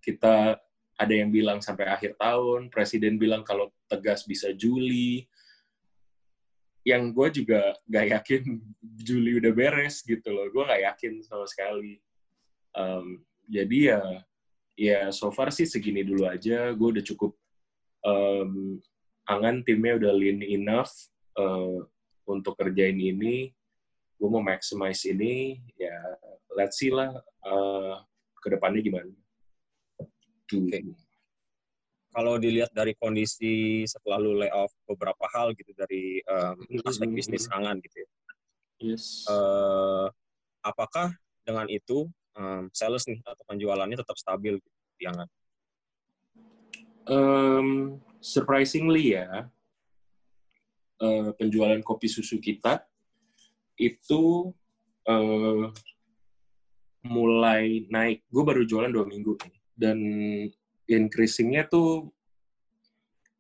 kita 0.01 0.59
ada 0.95 1.13
yang 1.13 1.33
bilang 1.33 1.59
sampai 1.59 1.87
akhir 1.89 2.19
tahun. 2.19 2.69
Presiden 2.69 3.17
bilang 3.17 3.43
kalau 3.43 3.71
tegas 3.87 4.27
bisa 4.27 4.51
Juli. 4.53 5.25
Yang 6.85 7.03
gue 7.17 7.27
juga 7.41 7.61
gak 7.89 8.07
yakin 8.13 8.43
Juli 9.07 9.41
udah 9.41 9.51
beres 9.55 10.05
gitu 10.05 10.29
loh. 10.29 10.51
Gue 10.51 10.63
gak 10.67 10.83
yakin 10.93 11.23
sama 11.23 11.47
sekali. 11.49 11.97
Em, 12.75 13.23
jadi 13.47 13.79
ya 13.93 14.01
ya 14.75 14.99
so 15.15 15.31
far 15.31 15.55
sih 15.55 15.63
segini 15.63 16.03
dulu 16.03 16.27
aja 16.27 16.75
gue 16.75 16.87
udah 16.99 17.03
cukup 17.05 17.31
em, 18.03 18.83
angan 19.23 19.63
timnya 19.63 19.95
udah 19.95 20.11
lean 20.11 20.43
enough 20.43 20.91
eh, 21.39 21.79
untuk 22.27 22.59
kerjain 22.59 22.99
ini 22.99 23.54
gue 24.15 24.29
mau 24.31 24.41
maximize 24.41 25.03
ini 25.05 25.59
ya 25.75 25.95
let's 26.55 26.79
see 26.79 26.89
lah 26.89 27.11
eh, 27.45 27.95
ke 28.39 28.47
depannya 28.49 28.81
gimana 28.81 29.11
Tuh. 30.45 30.61
Oke. 30.61 30.77
Kalau 32.13 32.37
dilihat 32.37 32.69
dari 32.69 32.93
kondisi 32.93 33.81
setelah 33.83 34.21
lu 34.21 34.37
lay 34.37 34.47
off 34.53 34.69
beberapa 34.85 35.25
hal 35.33 35.51
gitu 35.57 35.73
dari 35.73 36.21
em, 36.21 36.55
aspek 36.85 37.09
Mhm. 37.09 37.17
bisnis 37.17 37.49
angan 37.49 37.81
gitu 37.81 38.05
ya. 38.05 38.07
yes 38.77 39.25
Eh, 39.25 40.07
apakah 40.61 41.17
dengan 41.41 41.65
itu 41.65 42.05
em, 42.37 42.69
sales 42.71 43.09
nih 43.09 43.19
atau 43.25 43.41
penjualannya 43.49 43.97
tetap 43.97 44.15
stabil 44.21 44.61
gitu 44.61 44.77
di 44.95 45.05
angan? 45.09 45.27
Em, 47.09 47.97
surprisingly 48.21 49.17
ya 49.17 49.49
eh, 51.01 51.27
penjualan 51.35 51.81
kopi 51.81 52.05
susu 52.05 52.37
kita 52.37 52.85
itu 53.79 54.53
eh, 55.07 55.65
mulai 57.05 57.85
naik. 57.87 58.25
Gue 58.27 58.43
baru 58.43 58.65
jualan 58.65 58.91
dua 58.91 59.05
minggu 59.05 59.37
dan 59.77 59.97
increasingnya 60.89 61.69
tuh 61.69 62.09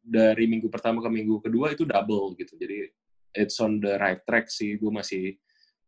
dari 0.05 0.45
minggu 0.45 0.69
pertama 0.69 1.01
ke 1.01 1.09
minggu 1.09 1.41
kedua 1.41 1.73
itu 1.73 1.83
double 1.83 2.37
gitu. 2.37 2.53
Jadi 2.55 2.93
it's 3.33 3.57
on 3.57 3.81
the 3.81 3.97
right 3.97 4.21
track 4.23 4.47
sih. 4.53 4.77
Gue 4.77 4.93
masih 4.93 5.33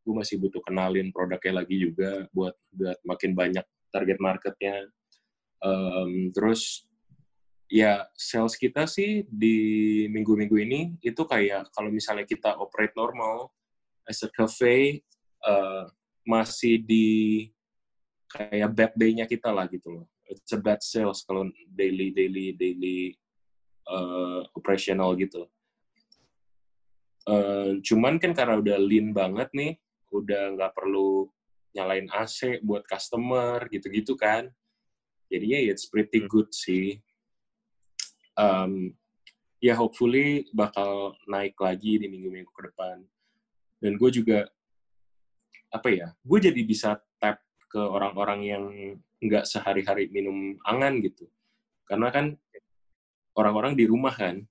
gue 0.01 0.16
masih 0.16 0.39
butuh 0.39 0.63
kenalin 0.63 1.12
produknya 1.12 1.62
lagi 1.62 1.75
juga 1.77 2.25
buat 2.32 2.56
buat 2.72 2.98
makin 3.06 3.32
banyak 3.38 3.66
target 3.94 4.18
marketnya. 4.18 4.88
Em, 5.62 6.32
terus 6.32 6.88
ya 7.68 8.08
sales 8.16 8.56
kita 8.56 8.88
sih 8.88 9.27
di 9.27 10.08
minggu-minggu 10.08 10.58
ini 10.63 10.96
itu 11.04 11.20
kayak 11.27 11.68
kalau 11.75 11.92
misalnya 11.92 12.24
kita 12.24 12.56
operate 12.56 12.96
normal 12.96 13.51
as 14.07 14.23
a 14.23 14.29
cafe 14.31 15.03
eh, 15.43 15.83
masih 16.23 16.81
di 16.81 17.07
kayak 18.31 18.71
bad 18.75 18.91
day-nya 18.95 19.27
kita 19.27 19.51
lah 19.51 19.67
gitu 19.67 20.01
loh. 20.01 20.05
It's 20.27 20.51
a 20.51 20.59
bad 20.59 20.83
sales 20.83 21.23
kalau 21.23 21.47
daily 21.71 22.11
daily 22.15 22.55
daily 22.55 23.15
eh, 23.87 24.41
operational 24.55 25.15
gitu. 25.19 25.47
Eh, 27.27 27.83
cuman 27.83 28.15
kan 28.23 28.31
karena 28.31 28.55
udah 28.59 28.77
lean 28.79 29.11
banget 29.11 29.51
nih, 29.51 29.75
udah 30.15 30.55
nggak 30.55 30.71
perlu 30.71 31.27
nyalain 31.75 32.07
AC 32.09 32.63
buat 32.63 32.87
customer 32.87 33.67
gitu-gitu 33.67 34.15
kan. 34.15 34.47
Jadinya 35.27 35.59
ya 35.59 35.75
it's 35.75 35.91
pretty 35.91 36.23
Hmm. 36.23 36.31
good 36.31 36.49
sih. 36.55 37.03
Um, 38.37 38.93
ya 39.59 39.73
hopefully 39.75 40.45
bakal 40.53 41.17
naik 41.27 41.57
lagi 41.59 41.99
di 41.99 42.07
minggu-minggu 42.07 42.47
ke 42.53 42.61
depan. 42.71 43.03
Dan 43.77 43.96
gue 43.96 44.10
juga 44.10 44.50
apa 45.69 45.88
ya? 45.91 46.07
Gue 46.25 46.39
jadi 46.41 46.62
bisa 46.65 46.98
tap 47.22 47.43
ke 47.67 47.79
orang-orang 47.79 48.39
yang 48.46 48.63
nggak 49.17 49.46
sehari-hari 49.46 50.10
minum 50.13 50.55
angan 50.65 51.01
gitu. 51.01 51.27
Karena 51.86 52.10
kan 52.13 52.36
orang-orang 53.38 53.77
di 53.77 53.86
rumah 53.86 54.13
kan. 54.13 54.41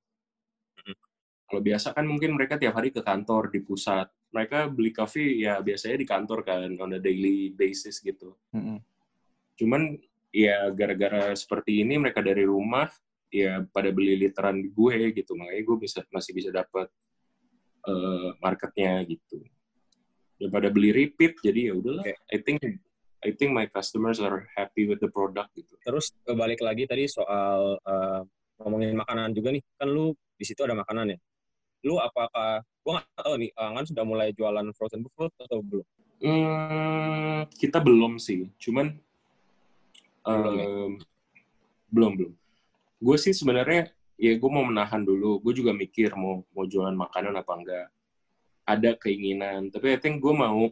Kalau 1.47 1.62
biasa 1.62 1.95
kan 1.95 2.02
mungkin 2.02 2.35
mereka 2.35 2.59
tiap 2.59 2.75
hari 2.75 2.90
ke 2.90 3.02
kantor 3.02 3.54
di 3.54 3.62
pusat. 3.62 4.11
Mereka 4.35 4.75
beli 4.75 4.90
kopi 4.90 5.47
ya 5.47 5.62
biasanya 5.62 5.97
di 6.02 6.06
kantor 6.06 6.42
kan 6.42 6.75
on 6.83 6.99
a 6.99 7.00
daily 7.00 7.54
basis 7.54 8.02
gitu. 8.02 8.35
Cuman 9.56 9.95
ya 10.35 10.68
gara-gara 10.75 11.33
seperti 11.38 11.87
ini 11.87 11.97
mereka 12.02 12.21
dari 12.21 12.42
rumah 12.42 12.90
ya 13.30 13.62
pada 13.71 13.95
beli 13.95 14.18
literan 14.18 14.59
di 14.59 14.75
gue 14.75 15.14
gitu. 15.14 15.38
Makanya 15.38 15.62
gue 15.62 15.76
bisa 15.78 16.02
masih 16.11 16.33
bisa 16.35 16.50
dapat 16.50 16.90
eh, 17.87 18.28
marketnya 18.43 19.02
gitu. 19.07 19.43
Daripada 20.37 20.69
beli 20.69 20.93
repeat 20.93 21.40
jadi 21.40 21.73
ya 21.73 21.75
udahlah. 21.78 22.05
Oke. 22.05 22.14
I 22.28 22.38
think 22.43 22.59
I 23.25 23.31
think 23.33 23.50
my 23.57 23.66
customers 23.66 24.21
are 24.21 24.47
happy 24.55 24.87
with 24.87 25.00
the 25.00 25.09
product 25.09 25.50
gitu. 25.57 25.75
Terus 25.81 26.12
eh, 26.26 26.37
balik 26.37 26.61
lagi 26.61 26.85
tadi 26.85 27.09
soal 27.09 27.81
eh, 27.81 28.21
ngomongin 28.61 28.97
makanan 28.97 29.33
juga 29.37 29.52
nih, 29.52 29.62
kan 29.76 29.88
lu 29.88 30.12
di 30.37 30.45
situ 30.45 30.61
ada 30.64 30.76
makanan 30.76 31.16
ya. 31.16 31.19
Lu 31.85 32.00
apakah, 32.00 32.64
gua 32.83 32.93
nggak 32.99 33.09
tahu 33.21 33.35
nih, 33.40 33.50
Angan 33.55 33.85
sudah 33.85 34.05
mulai 34.05 34.28
jualan 34.33 34.66
frozen 34.75 35.05
food 35.12 35.33
atau 35.38 35.61
belum? 35.61 35.87
Hmm, 36.16 37.45
kita 37.61 37.78
belum 37.85 38.16
sih, 38.16 38.49
cuman 38.57 38.97
Belum 40.26 40.55
ya? 40.59 40.64
em, 40.66 40.93
belum 41.93 42.12
belum. 42.19 42.33
Gue 42.99 43.16
sih 43.21 43.31
sebenarnya 43.37 43.93
ya 44.16 44.32
gue 44.37 44.50
mau 44.50 44.64
menahan 44.64 45.04
dulu. 45.04 45.40
Gue 45.44 45.52
juga 45.52 45.76
mikir 45.76 46.16
mau 46.16 46.42
mau 46.56 46.64
jualan 46.64 46.96
makanan 46.96 47.37
apa 47.37 47.52
enggak. 47.56 47.88
Ada 48.66 48.99
keinginan, 48.99 49.70
tapi 49.70 49.94
I 49.94 49.99
think 50.02 50.18
gue 50.18 50.35
mau 50.35 50.66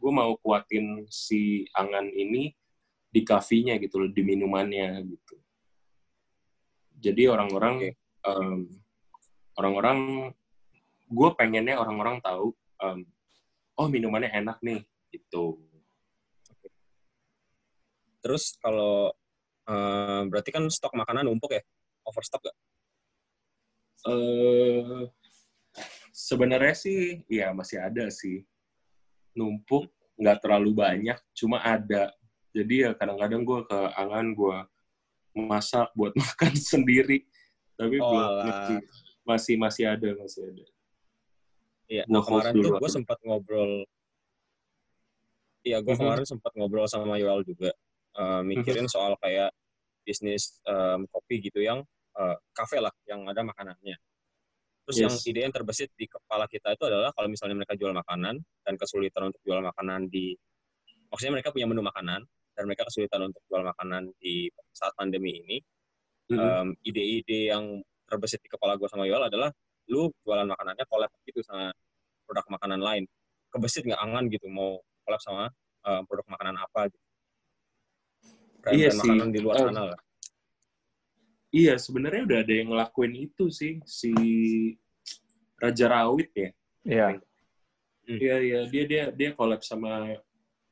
gue 0.00 0.12
mau 0.12 0.32
kuatin 0.40 1.06
si 1.12 1.68
angan 1.76 2.08
ini 2.10 2.50
di 3.10 3.20
kafenya 3.22 3.76
gitu 3.78 4.02
loh, 4.02 4.10
di 4.10 4.22
minumannya 4.24 5.04
gitu. 5.06 5.36
Jadi 7.00 7.30
orang-orang 7.30 7.74
Oke. 7.80 7.90
em, 8.26 8.60
orang-orang 9.56 9.98
gue 11.10 11.28
pengennya 11.38 11.78
orang-orang 11.78 12.18
tahu 12.18 12.52
em, 12.82 13.06
oh 13.78 13.88
minumannya 13.88 14.32
enak 14.34 14.58
nih 14.64 14.82
gitu. 15.14 15.60
Terus 18.20 18.56
kalau 18.60 19.14
eh, 19.68 20.22
berarti 20.28 20.50
kan 20.50 20.64
stok 20.68 20.98
makanan 20.98 21.28
numpuk 21.28 21.56
ya? 21.56 21.62
Overstock 22.06 22.42
gak? 22.46 22.56
eh 24.00 25.04
sebenarnya 26.10 26.72
sih 26.72 27.20
ya 27.28 27.52
masih 27.52 27.78
ada 27.84 28.08
sih. 28.08 28.48
Numpuk 29.36 29.92
nggak 30.16 30.40
terlalu 30.40 30.72
banyak 30.72 31.20
cuma 31.36 31.60
ada. 31.60 32.08
Jadi 32.56 32.88
ya 32.88 32.96
kadang-kadang 32.96 33.44
gue 33.44 33.60
ke 33.68 33.78
angan 33.94 34.32
gue 34.32 34.56
masak 35.36 35.92
buat 35.92 36.16
makan 36.20 36.52
sendiri. 36.56 37.28
Tapi 37.76 37.96
Oh, 38.00 38.08
belum 38.08 38.80
masih 39.24 39.54
masih 39.60 39.84
ada 39.88 40.08
masih 40.16 40.48
ada. 40.48 40.64
Iya. 41.90 42.02
Gua 42.08 42.12
Nah 42.16 42.22
kemarin 42.24 42.52
tuh 42.56 42.72
gue 42.80 42.90
sempat 42.90 43.18
ngobrol. 43.20 43.72
Iya, 45.60 45.84
gue 45.84 45.92
Mhm. 45.92 46.00
kemarin 46.00 46.24
sempat 46.24 46.52
ngobrol 46.56 46.88
sama 46.88 47.20
Yoel 47.20 47.44
juga, 47.44 47.68
eh, 48.16 48.40
mikirin 48.48 48.88
soal 48.88 49.12
kayak 49.20 49.52
bisnis 50.04 50.58
em, 50.66 51.06
kopi 51.10 51.40
gitu 51.44 51.60
yang 51.62 51.84
eh, 52.18 52.36
kafe 52.52 52.82
lah, 52.82 52.90
yang 53.06 53.22
ada 53.30 53.40
makanannya. 53.46 53.96
Terus 54.84 54.96
yang 54.98 55.14
Yes. 55.14 55.28
ide 55.30 55.40
yang 55.46 55.54
terbesit 55.54 55.94
di 55.94 56.10
kepala 56.10 56.50
kita 56.50 56.74
itu 56.74 56.82
adalah 56.90 57.14
kalau 57.14 57.30
misalnya 57.30 57.54
mereka 57.54 57.78
jual 57.78 57.94
makanan 57.94 58.42
dan 58.66 58.74
kesulitan 58.74 59.30
untuk 59.30 59.38
jual 59.46 59.62
makanan 59.62 60.10
di, 60.10 60.34
maksudnya 61.06 61.38
mereka 61.38 61.54
punya 61.54 61.70
menu 61.70 61.86
makanan 61.86 62.26
dan 62.26 62.62
mereka 62.66 62.90
kesulitan 62.90 63.30
untuk 63.30 63.38
jual 63.46 63.62
makanan 63.62 64.10
di 64.18 64.50
saat 64.74 64.90
pandemi 64.98 65.38
ini, 65.38 65.56
Mhm. 66.34 66.38
em, 66.42 66.68
ide-ide 66.82 67.54
yang 67.54 67.64
terbesit 68.10 68.42
di 68.42 68.50
kepala 68.50 68.74
gue 68.74 68.90
sama 68.90 69.06
Yoel 69.06 69.30
adalah 69.30 69.54
lu 69.86 70.10
jualan 70.26 70.46
makanannya 70.50 70.84
collab 70.90 71.10
gitu 71.22 71.42
sama 71.46 71.70
produk 72.26 72.46
makanan 72.58 72.82
lain. 72.82 73.04
Kebesit 73.54 73.86
nggak 73.86 74.02
angan 74.02 74.26
gitu 74.26 74.50
mau 74.50 74.82
collab 75.06 75.22
sama 75.22 75.44
eh, 75.86 76.02
produk 76.10 76.26
makanan 76.28 76.58
apa 76.60 76.90
gitu. 76.90 77.06
Brand-brand 78.60 78.76
Iya 78.80 78.88
sih. 78.92 79.00
makanan 79.08 79.28
di 79.32 79.40
luar 79.40 79.54
Eh, 79.56 79.62
sana 79.66 79.82
lah. 79.92 80.00
Iya, 81.50 81.74
sebenarnya 81.82 82.22
udah 82.30 82.38
ada 82.46 82.52
yang 82.54 82.68
ngelakuin 82.70 83.14
itu 83.26 83.50
sih 83.50 83.82
si 83.82 84.12
Raja 85.58 85.86
Rawit 85.90 86.30
ya. 86.30 86.50
Iya. 86.86 87.06
Iya, 88.06 88.36
iya, 88.38 88.60
dia 88.70 88.84
dia 88.86 89.04
dia 89.10 89.30
collab 89.34 89.62
sama 89.62 90.14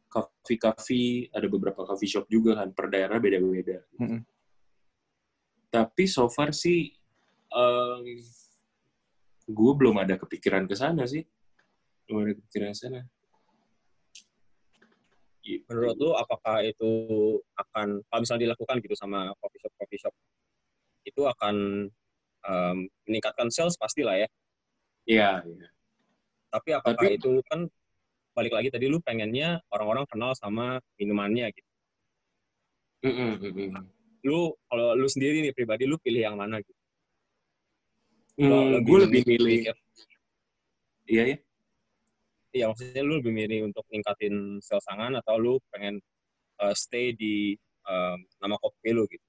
coffee-coffee, 0.09 1.29
ada 1.35 1.47
beberapa 1.47 1.83
coffee 1.85 2.09
shop 2.09 2.25
juga 2.27 2.57
kan 2.63 2.71
per 2.73 2.89
daerah 2.89 3.19
beda-beda. 3.19 3.83
Mm-mm. 3.99 4.23
Tapi 5.69 6.05
so 6.09 6.31
far 6.33 6.55
sih 6.57 6.95
gue 9.49 9.73
belum 9.77 9.97
ada 10.01 10.17
kepikiran 10.17 10.65
ke 10.65 10.75
sana 10.79 11.05
sih. 11.05 11.25
Belum 12.09 12.25
ada 12.25 12.33
kepikiran 12.39 12.71
ke 12.73 12.79
sana. 12.79 13.01
Gitu. 15.49 15.65
Menurut 15.73 15.97
lu 15.97 16.13
apakah 16.13 16.61
itu 16.61 16.91
akan 17.57 18.05
kalau 18.05 18.21
misalnya 18.21 18.53
dilakukan 18.53 18.85
gitu 18.85 18.93
sama 18.93 19.33
coffee 19.41 19.61
shop 19.65 19.73
coffee 19.81 19.97
shop 19.97 20.15
itu 21.09 21.23
akan 21.25 21.89
em, 22.45 22.77
meningkatkan 23.09 23.49
sales 23.49 23.81
pastilah 23.81 24.13
ya. 24.21 24.29
Iya, 25.09 25.41
iya. 25.49 25.69
Tapi 26.53 26.69
apakah 26.77 27.01
Tapi- 27.01 27.17
itu 27.17 27.41
kan 27.49 27.65
balik 28.37 28.53
lagi 28.53 28.69
tadi 28.69 28.93
lu 28.93 29.01
pengennya 29.01 29.65
orang-orang 29.73 30.05
kenal 30.05 30.37
sama 30.37 30.85
minumannya 31.01 31.49
gitu. 31.49 31.71
Mm-mm, 33.09 33.41
mm-mm. 33.41 33.89
Lu 34.29 34.53
kalau 34.69 34.93
lu 35.01 35.09
sendiri 35.09 35.41
nih 35.49 35.57
pribadi 35.57 35.89
lu 35.89 35.97
pilih 35.97 36.29
yang 36.29 36.37
mana 36.37 36.61
gitu? 36.61 36.77
Hmm, 38.39 38.85
gue 38.87 38.99
lebih 39.03 39.23
milih, 39.27 39.67
iya 41.11 41.23
ya. 41.35 41.37
Iya, 42.59 42.75
maksudnya 42.75 43.03
lu 43.07 43.23
lebih 43.23 43.31
milih 43.31 43.71
untuk 43.71 43.87
ningkatin 43.87 44.59
sales 44.59 44.83
sangan 44.83 45.15
atau 45.23 45.39
lu 45.39 45.55
pengen 45.71 46.03
uh, 46.59 46.75
stay 46.75 47.15
di 47.15 47.55
um, 47.87 48.19
nama 48.43 48.59
kopi 48.59 48.91
lu 48.91 49.07
gitu. 49.07 49.23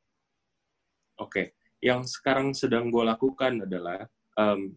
Oke, 1.22 1.54
yang 1.78 2.02
sekarang 2.10 2.58
sedang 2.58 2.90
gue 2.90 3.04
lakukan 3.04 3.68
adalah 3.68 4.08
em, 4.40 4.72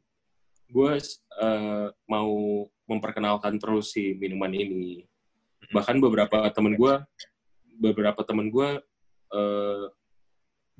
gue 0.73 0.92
eh, 1.38 1.88
mau 2.11 2.32
memperkenalkan 2.90 3.62
terus 3.62 3.94
si 3.94 4.18
minuman 4.18 4.50
ini. 4.50 5.06
Bahkan 5.71 6.02
beberapa 6.02 6.50
temen 6.50 6.75
gue, 6.75 6.99
beberapa 7.78 8.26
temen 8.26 8.50
gue, 8.50 8.80
eh, 9.32 9.85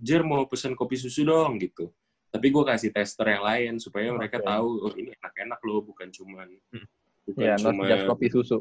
Jer 0.03 0.27
mau 0.27 0.43
pesan 0.51 0.75
kopi 0.75 0.99
susu 0.99 1.23
dong 1.23 1.63
gitu. 1.63 1.95
Tapi 2.33 2.49
gue 2.49 2.65
kasih 2.65 2.91
tester 2.91 3.29
yang 3.39 3.45
lain 3.45 3.73
supaya 3.79 4.11
mereka 4.11 4.43
Oke. 4.43 4.49
tahu, 4.49 4.69
oh 4.89 4.93
ini 4.99 5.15
enak-enak 5.15 5.61
loh, 5.63 5.81
bukan 5.85 6.09
cuman, 6.11 6.49
Hmm. 6.75 6.89
Bukan 7.29 7.43
Ya, 7.43 7.55
not 7.61 7.75
cuma, 7.75 7.89
just 7.89 8.05
kopi 8.09 8.27
susu. 8.31 8.59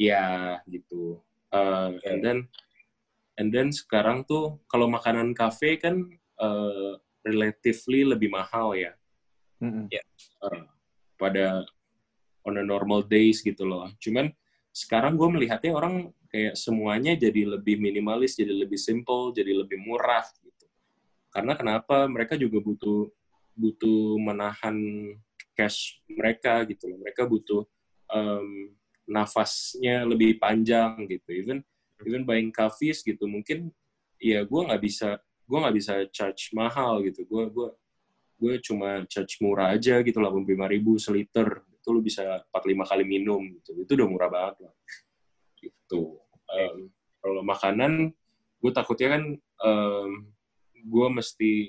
ya 0.00 0.58
gitu. 0.66 1.20
Eh, 1.52 1.86
Oke. 1.92 2.06
And 2.08 2.20
then, 2.24 2.38
and 3.36 3.48
then 3.52 3.68
sekarang 3.74 4.24
tuh 4.24 4.58
kalau 4.70 4.88
makanan 4.88 5.36
kafe 5.36 5.76
kan 5.76 6.08
eh, 6.40 6.92
relatively 7.26 8.06
lebih 8.06 8.32
mahal 8.32 8.72
ya. 8.74 8.96
Mm-mm. 9.60 9.92
uh, 10.40 10.64
pada 11.20 11.68
on 12.48 12.56
a 12.56 12.64
normal 12.64 13.04
days 13.04 13.44
gitu 13.44 13.68
loh. 13.68 13.92
Cuman 14.00 14.32
sekarang 14.72 15.20
gue 15.20 15.28
melihatnya 15.28 15.76
orang 15.76 16.08
kayak 16.32 16.56
semuanya 16.56 17.12
jadi 17.12 17.44
lebih 17.44 17.76
minimalis, 17.76 18.40
jadi 18.40 18.56
lebih 18.56 18.80
simple, 18.80 19.36
jadi 19.36 19.52
lebih 19.52 19.84
murah 19.84 20.24
gitu. 20.40 20.64
Karena 21.28 21.52
kenapa? 21.52 22.08
Mereka 22.08 22.40
juga 22.40 22.56
butuh 22.64 23.12
butuh 23.52 24.16
menahan 24.16 24.76
cash 25.60 26.00
mereka 26.08 26.64
gitu 26.64 26.88
loh. 26.88 26.98
Mereka 27.04 27.28
butuh 27.28 27.68
um, 28.08 28.72
nafasnya 29.04 30.08
lebih 30.08 30.40
panjang 30.40 31.04
gitu. 31.04 31.28
Even 31.36 31.58
even 32.08 32.24
buying 32.24 32.48
coffees 32.48 33.04
gitu 33.04 33.28
mungkin 33.28 33.68
ya 34.16 34.40
gue 34.48 34.60
nggak 34.64 34.80
bisa 34.80 35.20
gue 35.20 35.58
nggak 35.60 35.76
bisa 35.76 35.94
charge 36.08 36.56
mahal 36.56 37.04
gitu. 37.04 37.28
Gue 37.28 37.52
gue 37.52 37.68
gue 38.40 38.54
cuma 38.64 39.04
charge 39.04 39.36
murah 39.44 39.76
aja 39.76 40.00
gitu 40.00 40.16
lah, 40.16 40.32
lima 40.32 40.64
ribu 40.64 40.96
seliter. 40.96 41.60
Itu 41.76 41.92
lu 41.92 42.00
bisa 42.00 42.40
45 42.48 42.88
kali 42.88 43.04
minum 43.04 43.42
gitu. 43.60 43.76
Itu 43.84 43.92
udah 44.00 44.08
murah 44.08 44.30
banget 44.32 44.56
lah. 44.64 44.74
Gitu. 45.60 46.16
Em, 46.48 46.88
kalau 47.20 47.44
makanan, 47.44 48.16
gue 48.64 48.72
takutnya 48.72 49.20
kan 49.20 49.22
em, 49.36 50.10
gue 50.80 51.06
mesti 51.12 51.68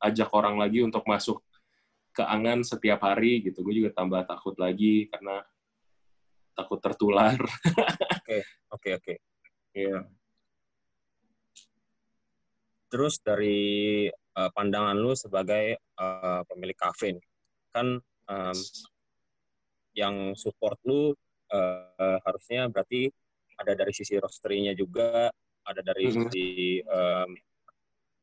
ajak 0.00 0.32
orang 0.32 0.56
lagi 0.56 0.80
untuk 0.84 1.04
masuk 1.04 1.44
ke 2.16 2.24
angan 2.24 2.64
setiap 2.64 3.04
hari 3.04 3.44
gitu. 3.44 3.60
Gue 3.60 3.84
juga 3.84 3.92
tambah 3.92 4.24
takut 4.24 4.56
lagi 4.56 5.04
karena 5.12 5.44
takut 6.56 6.80
tertular. 6.80 7.36
Oke, 8.72 8.96
oke. 8.96 9.14
Iya. 9.76 10.08
Terus 12.88 13.20
dari 13.20 14.08
uh, 14.08 14.50
pandangan 14.56 14.96
lu 14.96 15.12
sebagai 15.12 15.76
uh, 16.00 16.40
pemilik 16.48 16.78
kafe 16.78 17.18
nih, 17.18 17.26
kan 17.74 18.00
um, 18.30 18.58
yang 19.92 20.32
support 20.38 20.80
lu 20.86 21.12
uh, 21.52 22.16
harusnya 22.24 22.70
berarti 22.72 23.10
ada 23.58 23.74
dari 23.74 23.92
sisi 23.92 24.16
roastery-nya 24.16 24.72
juga, 24.72 25.28
ada 25.66 25.80
dari 25.82 26.08
Mhm. 26.08 26.14
sisi 26.30 26.78
um, 26.86 27.30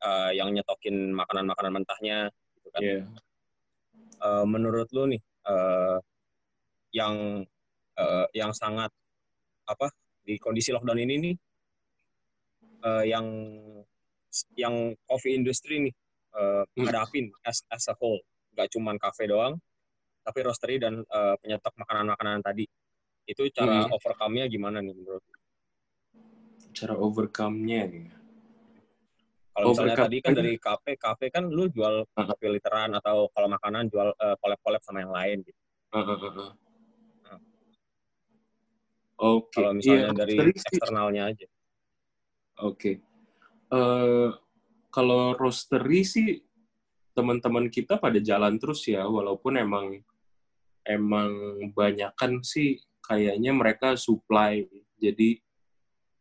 uh, 0.02 0.32
yang 0.32 0.50
nyetokin 0.56 1.12
makanan-makanan 1.12 1.74
mentahnya, 1.84 2.20
gitu 2.58 2.68
kan. 2.74 2.82
Iya. 2.82 3.02
Uh, 4.22 4.46
menurut 4.46 4.88
lu 4.94 5.10
nih, 5.10 5.22
uh, 5.48 5.98
yang 6.94 7.44
uh, 7.98 8.26
yang 8.32 8.52
sangat 8.54 8.94
apa 9.66 9.90
di 10.24 10.38
kondisi 10.38 10.70
lockdown 10.72 11.02
ini 11.02 11.16
nih, 11.20 11.36
uh, 12.86 13.04
yang 13.04 13.26
yang 14.58 14.98
coffee 15.06 15.38
industry 15.38 15.90
nih 15.90 15.94
uh, 16.34 16.64
Hmm. 16.74 16.86
hadapin 16.90 17.30
as 17.46 17.62
as 17.70 17.86
a 17.90 17.96
whole, 17.98 18.22
nggak 18.54 18.70
cuman 18.74 18.96
kafe 18.98 19.30
doang, 19.30 19.58
tapi 20.24 20.40
roastery 20.42 20.78
dan 20.82 21.04
uh, 21.12 21.36
penyetok 21.42 21.74
makanan-makanan 21.78 22.42
tadi. 22.42 22.66
Itu 23.24 23.48
cara 23.56 23.88
Hmm. 23.88 23.96
overcome-nya 23.96 24.46
gimana 24.52 24.84
nih 24.84 24.94
menurut? 24.96 25.24
lu? 25.24 25.38
Cara 26.74 26.98
overcome-nya 26.98 27.82
ya. 27.88 28.23
Kalau 29.54 29.66
misalnya 29.70 29.94
Overcome 29.94 30.06
tadi 30.10 30.18
kan 30.26 30.34
dari 30.42 30.54
kafe, 30.58 30.92
kafe 30.98 31.26
kan 31.30 31.44
lu 31.46 31.70
jual 31.70 32.02
Uh-huh. 32.04 32.26
kopi 32.34 32.46
literan 32.50 32.90
atau 32.98 33.30
kalau 33.30 33.48
makanan 33.54 33.86
jual 33.90 34.10
uh, 34.18 34.36
collab-collab 34.42 34.82
sama 34.82 35.06
yang 35.06 35.14
lain 35.14 35.38
gitu. 35.46 35.60
Heeh, 35.94 36.06
heeh, 36.10 36.32
heeh. 36.34 36.52
Oke. 39.24 39.56
Kalau 39.56 39.72
misalnya 39.78 40.10
Iya, 40.10 40.18
dari 40.18 40.36
roastery 40.36 40.52
sih- 40.58 40.68
eksternalnya 40.74 41.24
aja. 41.30 41.48
Oke. 42.66 42.92
Eh, 43.74 44.30
kalau 44.90 45.22
roastery 45.34 46.02
sih 46.06 46.28
teman-teman 47.14 47.70
kita 47.70 48.02
pada 48.02 48.18
jalan 48.18 48.58
terus 48.58 48.86
ya, 48.90 49.06
walaupun 49.06 49.58
emang 49.58 50.02
emang 50.84 51.32
banyakan 51.72 52.42
sih 52.44 52.82
kayaknya 53.06 53.54
mereka 53.54 53.96
supply, 53.96 54.66
jadi 54.98 55.40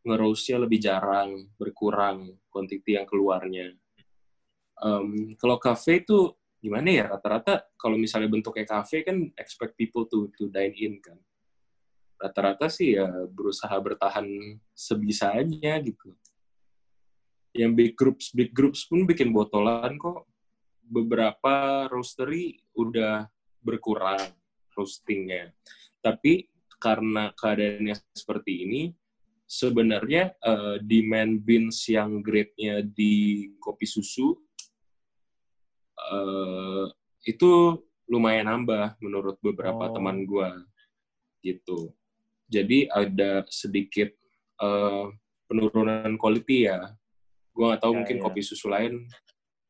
nge-roastnya 0.03 0.57
lebih 0.63 0.79
jarang, 0.83 1.47
berkurang 1.55 2.35
quantity 2.51 2.99
yang 2.99 3.07
keluarnya. 3.07 3.71
Em, 4.83 5.35
kalau 5.39 5.57
cafe 5.57 6.03
itu 6.03 6.35
gimana 6.59 6.87
ya 6.91 7.05
rata-rata 7.11 7.67
kalau 7.75 7.99
misalnya 7.99 8.31
bentuknya 8.31 8.63
cafe 8.63 9.03
kan 9.03 9.19
expect 9.35 9.75
people 9.75 10.07
to 10.07 10.31
to 10.35 10.47
dine 10.51 10.75
in 10.75 10.99
kan. 10.99 11.19
Rata-rata 12.19 12.71
sih 12.71 12.95
ya 12.95 13.07
berusaha 13.27 13.73
bertahan 13.79 14.27
sebisanya 14.71 15.79
gitu 15.83 16.15
yang 17.53 17.77
big 17.77 17.93
groups 17.93 18.33
big 18.33 18.49
groups 18.51 18.89
pun 18.89 19.05
bikin 19.05 19.29
botolan 19.29 19.95
kok 20.01 20.25
beberapa 20.83 21.85
roastery 21.87 22.57
udah 22.73 23.29
berkurang 23.61 24.33
roastingnya 24.73 25.53
tapi 26.01 26.49
karena 26.81 27.31
keadaannya 27.37 27.95
seperti 28.11 28.67
ini 28.67 28.81
sebenarnya 29.45 30.33
eh, 30.33 30.75
demand 30.81 31.43
beans 31.43 31.85
yang 31.89 32.23
grade-nya 32.23 32.81
di 32.83 33.47
kopi 33.59 33.85
susu 33.85 34.33
eh, 35.97 36.85
itu 37.27 37.79
lumayan 38.09 38.51
nambah 38.51 38.99
menurut 38.99 39.39
beberapa 39.39 39.87
Oh. 39.89 39.93
teman 39.95 40.27
gua 40.27 40.59
gitu 41.43 41.91
jadi 42.51 42.85
ada 42.91 43.43
sedikit 43.49 44.11
eh, 44.61 45.05
penurunan 45.49 46.17
quality 46.17 46.65
ya. 46.69 46.93
Gue 47.53 47.69
nggak 47.69 47.81
tahu 47.85 47.93
Ya, 47.93 47.97
mungkin 48.01 48.17
ya. 48.17 48.23
kopi 48.25 48.41
susu 48.41 48.65
lain 48.69 49.05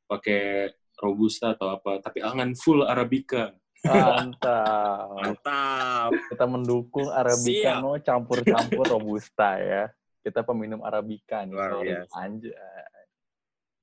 pakai 0.08 0.72
robusta 1.00 1.52
atau 1.52 1.72
apa, 1.76 2.00
tapi 2.00 2.24
angan 2.24 2.56
full 2.56 2.84
arabica. 2.88 3.52
Mantap. 3.84 5.08
Mantap. 5.20 6.10
Kita 6.32 6.46
mendukung 6.48 7.08
Arabicano 7.12 8.00
campur-campur 8.00 8.86
Robusta 8.88 9.60
ya. 9.60 9.92
Kita 10.24 10.44
peminum 10.48 10.82
Arabica 10.88 11.44
nih. 11.44 11.56
Luar 11.56 11.84
biasa. 11.84 12.16
Anjay. 12.16 12.56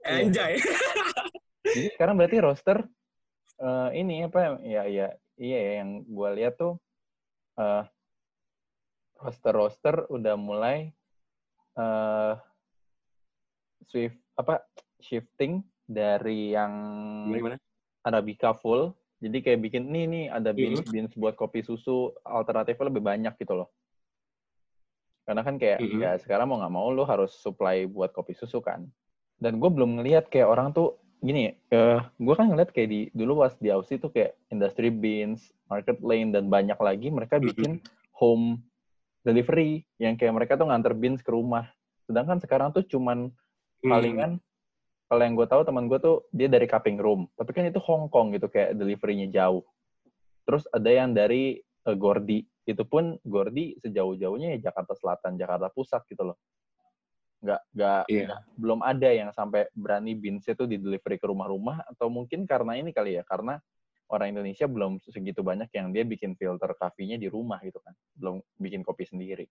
Anjay. 0.04 0.52
Jadi 1.76 1.88
sekarang 1.94 2.16
berarti 2.16 2.36
roster 2.40 2.78
eh, 3.60 3.88
ini 4.00 4.24
apa 4.26 4.58
ya 4.64 4.88
ya 4.88 5.06
iya 5.36 5.58
ya 5.60 5.72
yang 5.84 6.02
gue 6.08 6.28
lihat 6.40 6.56
tuh 6.56 6.80
eh 7.60 7.84
roster-roster 9.20 10.08
udah 10.08 10.34
mulai 10.40 10.90
eh 11.76 12.34
shift 13.92 14.16
apa 14.40 14.64
shifting 15.04 15.60
dari 15.84 16.56
yang 16.56 16.72
Gimana? 17.28 17.56
Arabica 18.00 18.56
full. 18.56 18.96
Jadi 19.20 19.38
kayak 19.44 19.60
bikin 19.60 19.84
nih 19.92 20.04
nih 20.08 20.24
ada 20.32 20.50
beans 20.56 20.80
Mhm. 20.80 20.88
beans 20.88 21.12
buat 21.12 21.36
kopi 21.36 21.60
susu 21.60 22.16
alternatifnya 22.24 22.88
lebih 22.88 23.04
banyak 23.04 23.36
gitu 23.36 23.52
loh. 23.52 23.68
Karena 25.28 25.44
kan 25.44 25.60
kayak 25.60 25.78
Mhm. 25.84 26.00
ya 26.00 26.10
sekarang 26.16 26.48
mau 26.48 26.58
nggak 26.58 26.72
mau 26.72 26.88
lo 26.88 27.04
harus 27.04 27.36
supply 27.36 27.84
buat 27.84 28.10
kopi 28.16 28.32
susu 28.32 28.64
kan. 28.64 28.88
Dan 29.36 29.60
gue 29.60 29.68
belum 29.68 30.00
ngelihat 30.00 30.32
kayak 30.32 30.48
orang 30.48 30.72
tuh 30.72 30.96
gini, 31.20 31.52
eh 31.68 32.00
gue 32.00 32.34
kan 32.34 32.48
ngeliat 32.48 32.72
kayak 32.72 32.88
di 32.88 33.00
dulu 33.12 33.44
pas 33.44 33.52
di 33.60 33.68
Aussie 33.68 34.00
tuh 34.00 34.08
kayak 34.08 34.40
industry 34.48 34.88
beans, 34.88 35.52
market 35.68 36.00
lane 36.00 36.32
dan 36.32 36.48
banyak 36.48 36.80
lagi 36.80 37.12
mereka 37.12 37.36
bikin 37.36 37.76
home 38.16 38.64
delivery 39.20 39.84
yang 40.00 40.16
kayak 40.16 40.32
mereka 40.32 40.56
tuh 40.56 40.64
nganter 40.64 40.96
beans 40.96 41.20
ke 41.20 41.28
rumah. 41.28 41.68
Sedangkan 42.08 42.40
sekarang 42.40 42.72
tuh 42.72 42.88
cuman 42.88 43.28
Hmm. 43.80 43.92
palingan 43.92 44.32
kalau 45.10 45.26
yang 45.26 45.34
gue 45.34 45.48
tahu 45.50 45.66
teman 45.66 45.90
gue 45.90 45.98
tuh 45.98 46.22
dia 46.30 46.46
dari 46.46 46.70
cupping 46.70 46.94
room. 47.02 47.26
Tapi 47.34 47.50
kan 47.50 47.66
itu 47.66 47.82
Hong 47.82 48.06
Kong 48.06 48.30
gitu 48.30 48.46
kayak 48.46 48.78
deliverynya 48.78 49.26
jauh. 49.26 49.66
Terus 50.46 50.70
ada 50.70 50.86
yang 50.86 51.10
dari 51.10 51.58
eh, 51.58 51.96
Gordi 51.98 52.46
itu 52.62 52.86
pun 52.86 53.18
Gordi 53.26 53.74
sejauh-jauhnya 53.82 54.54
ya 54.54 54.70
Jakarta 54.70 54.94
Selatan 54.94 55.34
Jakarta 55.34 55.66
Pusat 55.66 56.06
gitu 56.14 56.30
loh. 56.30 56.38
Nggak 57.42 57.60
nggak 57.74 58.02
Iya. 58.06 58.24
nggak- 58.30 58.44
belum 58.54 58.80
ada 58.86 59.08
yang 59.10 59.30
sampai 59.34 59.66
berani 59.74 60.14
beans 60.14 60.46
itu 60.46 60.62
di 60.70 60.78
delivery 60.78 61.18
ke 61.18 61.26
rumah-rumah 61.26 61.82
atau 61.90 62.06
mungkin 62.06 62.46
karena 62.46 62.78
ini 62.78 62.94
kali 62.94 63.18
ya 63.18 63.26
karena 63.26 63.58
orang 64.14 64.30
Indonesia 64.30 64.70
belum 64.70 65.02
segitu 65.02 65.42
banyak 65.42 65.74
yang 65.74 65.90
dia 65.90 66.06
bikin 66.06 66.38
filter 66.38 66.70
kafenya 66.78 67.18
di 67.18 67.26
rumah 67.26 67.58
gitu 67.66 67.82
kan. 67.82 67.98
Belum 68.14 68.38
bikin 68.62 68.86
kopi 68.86 69.10
sendiri. 69.10 69.50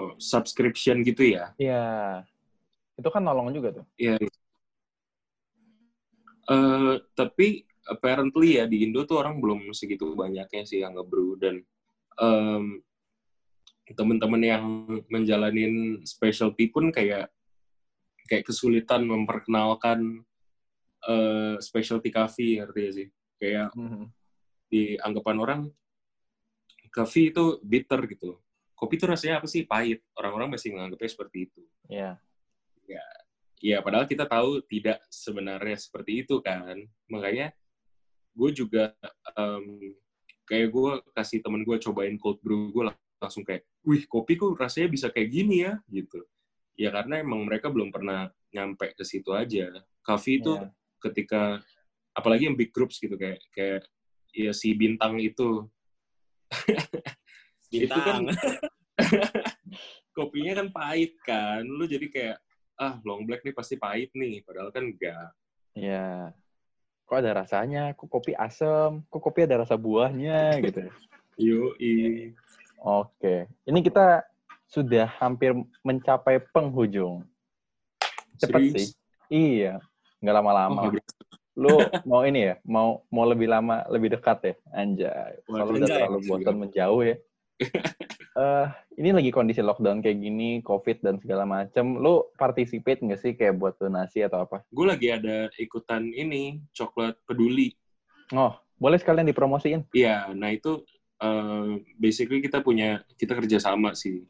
Oh, 0.00 0.16
subscription 0.16 1.04
gitu 1.04 1.28
ya. 1.36 1.52
Iya 1.60 2.24
itu 3.00 3.08
kan 3.08 3.24
nolong 3.24 3.48
juga 3.50 3.80
tuh. 3.80 3.84
Iya. 3.96 4.20
Eh, 6.50 6.94
tapi 7.16 7.62
apparently 7.86 8.58
ya 8.60 8.66
di 8.66 8.82
Indo 8.84 9.06
tuh 9.08 9.22
orang 9.22 9.40
belum 9.40 9.72
segitu 9.72 10.12
banyaknya 10.12 10.62
sih 10.68 10.82
yang 10.84 10.98
ngebrew 10.98 11.38
dan 11.40 11.62
em, 12.20 12.82
teman-teman 13.90 14.42
yang 14.42 14.64
menjalanin 15.10 16.02
specialty 16.06 16.70
pun 16.70 16.94
kayak 16.94 17.30
kayak 18.30 18.46
kesulitan 18.46 19.06
memperkenalkan 19.06 20.22
eh, 21.08 21.56
specialty 21.64 22.12
coffee 22.12 22.60
ngerti 22.60 22.80
ya 22.82 22.90
sih? 22.92 23.08
Kayak 23.40 23.68
Mhm. 23.72 24.04
di 24.70 24.94
anggapan 25.00 25.36
orang 25.40 25.60
coffee 26.92 27.30
itu 27.32 27.62
bitter 27.62 28.04
gitu 28.10 28.36
kopi 28.80 28.96
itu 28.96 29.04
rasanya 29.04 29.44
apa 29.44 29.46
sih? 29.46 29.68
Pahit. 29.68 30.00
Orang-orang 30.16 30.56
masih 30.56 30.72
menganggapnya 30.72 31.10
seperti 31.12 31.52
itu. 31.52 31.60
Iya 31.86 32.16
Ya, 33.60 33.84
padahal 33.84 34.08
kita 34.08 34.24
tahu 34.24 34.64
tidak 34.64 35.04
sebenarnya 35.12 35.76
seperti 35.76 36.24
itu 36.24 36.40
kan. 36.40 36.80
Makanya 37.12 37.52
gue 38.32 38.50
juga 38.56 38.96
em, 39.36 39.94
kayak 40.48 40.68
gue 40.72 40.90
kasih 41.12 41.44
temen 41.44 41.60
gue 41.62 41.76
cobain 41.76 42.16
cold 42.16 42.40
brew, 42.40 42.72
gue 42.72 42.88
langsung 43.20 43.44
kayak, 43.44 43.68
wih 43.84 44.08
kopi 44.08 44.40
kok 44.40 44.56
rasanya 44.56 44.88
bisa 44.88 45.12
kayak 45.12 45.28
gini 45.28 45.68
ya, 45.68 45.76
gitu. 45.92 46.24
Ya 46.80 46.88
karena 46.88 47.20
emang 47.20 47.44
mereka 47.44 47.68
belum 47.68 47.92
pernah 47.92 48.32
nyampe 48.48 48.96
ke 48.96 49.04
situ 49.04 49.30
aja. 49.36 49.68
Coffee 50.00 50.40
itu 50.40 50.56
Iya. 50.56 50.72
ketika, 51.04 51.42
apalagi 52.16 52.48
yang 52.48 52.56
big 52.56 52.72
groups 52.72 52.96
gitu, 52.96 53.14
kayak 53.20 53.44
kayak 53.52 53.84
ya 54.32 54.56
si 54.56 54.72
bintang 54.72 55.20
itu, 55.20 55.68
itu 57.70 57.92
kan 57.92 58.24
Bintang. 58.24 58.40
kopinya 60.16 60.52
kan 60.64 60.68
pahit 60.72 61.12
kan, 61.22 61.62
lu 61.62 61.84
jadi 61.86 62.06
kayak 62.08 62.38
ah 62.80 62.96
long 63.04 63.28
black 63.28 63.44
nih 63.44 63.52
pasti 63.52 63.76
pahit 63.76 64.08
nih, 64.16 64.40
padahal 64.40 64.72
kan 64.72 64.88
enggak. 64.88 65.28
Iya. 65.76 66.32
Kok 67.04 67.18
ada 67.20 67.44
rasanya? 67.44 67.92
Kok 67.92 68.08
kopi 68.08 68.32
asam? 68.32 69.04
Kok 69.12 69.20
kopi 69.20 69.44
ada 69.44 69.60
rasa 69.60 69.76
buahnya 69.76 70.64
gitu. 70.64 70.88
Yoi. 71.36 72.32
Oke. 72.80 73.44
Ini 73.68 73.78
kita 73.84 74.24
sudah 74.64 75.04
hampir 75.20 75.52
mencapai 75.84 76.40
penghujung. 76.54 77.20
Cepet 78.40 78.60
Serius? 78.64 78.74
sih. 78.74 78.86
Iya. 79.28 79.84
Nggak 80.24 80.34
Oh, 80.34 80.38
lama-lama. 80.40 80.80
nggak 80.80 80.92
berasa. 80.96 81.18
Lu 81.60 81.76
mau 82.08 82.22
ini 82.24 82.48
ya? 82.48 82.54
Mau 82.64 83.04
mau 83.12 83.28
lebih 83.28 83.50
lama, 83.50 83.84
lebih 83.92 84.16
dekat 84.16 84.38
ya? 84.40 84.54
Anjay. 84.72 85.36
Soalnya 85.44 85.64
udah 85.68 85.88
terlalu 85.92 86.18
bosan 86.24 86.56
menjauh 86.56 87.02
ya. 87.04 87.16
Eh, 88.40 88.68
ini 88.96 89.10
lagi 89.12 89.28
kondisi 89.34 89.60
lockdown 89.60 90.00
kayak 90.00 90.16
gini, 90.16 90.62
COVID 90.64 91.02
dan 91.04 91.20
segala 91.20 91.44
macem. 91.44 91.98
Lu 91.98 92.30
participate 92.38 93.02
nggak 93.02 93.20
sih 93.20 93.32
kayak 93.36 93.58
buat 93.58 93.74
donasi 93.76 94.24
atau 94.24 94.46
apa? 94.46 94.64
Gue 94.70 94.86
lagi 94.88 95.12
ada 95.12 95.50
ikutan 95.60 96.08
ini, 96.08 96.62
coklat 96.72 97.20
peduli. 97.28 97.74
Oh, 98.32 98.54
boleh 98.80 98.96
sekalian 98.96 99.28
dipromosiin? 99.28 99.84
Iya, 99.92 100.30
nah 100.32 100.48
itu 100.54 100.80
eh, 101.20 101.84
basically 102.00 102.40
kita 102.40 102.64
punya, 102.64 103.02
kita 103.18 103.36
kerjasama 103.36 103.92
sih 103.92 104.24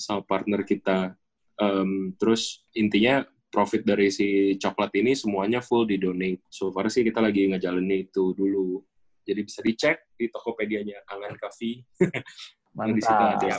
sama 0.00 0.24
partner 0.24 0.64
kita. 0.64 1.12
Em, 1.56 2.12
terus 2.16 2.64
intinya 2.76 3.24
profit 3.48 3.84
dari 3.84 4.12
si 4.12 4.56
coklat 4.60 4.92
ini 4.96 5.16
semuanya 5.16 5.60
full 5.60 5.88
di 5.88 6.00
donate. 6.00 6.44
So 6.48 6.72
far 6.72 6.88
sih 6.92 7.04
kita 7.04 7.20
lagi 7.20 7.48
ngejalanin 7.48 8.08
itu 8.08 8.32
dulu. 8.36 8.80
Jadi 9.26 9.40
bisa 9.42 9.60
dicek 9.64 10.14
di 10.14 10.30
Tokopedia-nya 10.30 11.02
Angan 11.10 11.34
Coffee. 11.36 11.82
Nah, 12.76 12.92
di 12.92 13.00
situ 13.00 13.16
Mantap. 13.16 13.40
ada. 13.40 13.56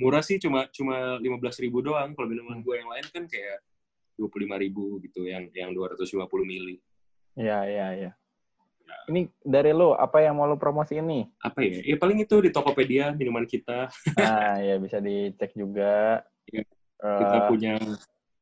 Murah 0.00 0.22
sih 0.26 0.36
cuma 0.42 0.66
cuma 0.74 1.22
15.000 1.22 1.66
ribu 1.70 1.78
doang. 1.86 2.10
Kalau 2.18 2.26
minuman 2.26 2.58
gue 2.58 2.74
yang 2.74 2.90
lain 2.90 3.06
kan 3.14 3.24
kayak 3.30 3.62
25.000 4.18 4.64
ribu 4.66 4.98
gitu, 5.06 5.24
yang 5.24 5.46
yang 5.54 5.70
250 5.70 6.26
mili. 6.42 6.82
Iya, 7.38 7.58
iya, 7.70 7.88
iya. 7.94 8.10
Ini 9.06 9.30
dari 9.46 9.70
lo, 9.70 9.94
apa 9.94 10.18
yang 10.18 10.34
mau 10.34 10.50
lo 10.50 10.58
promosiin 10.58 11.06
nih? 11.06 11.24
Apa 11.46 11.62
ya? 11.62 11.94
Ya 11.94 11.96
paling 11.96 12.18
itu 12.26 12.36
di 12.42 12.50
Tokopedia 12.50 13.14
minuman 13.14 13.46
kita. 13.46 13.86
Nah, 14.18 14.58
ya 14.58 14.76
bisa 14.82 14.98
dicek 14.98 15.54
juga. 15.54 16.26
Eh, 16.50 16.66
Kita 17.00 17.48
punya 17.48 17.78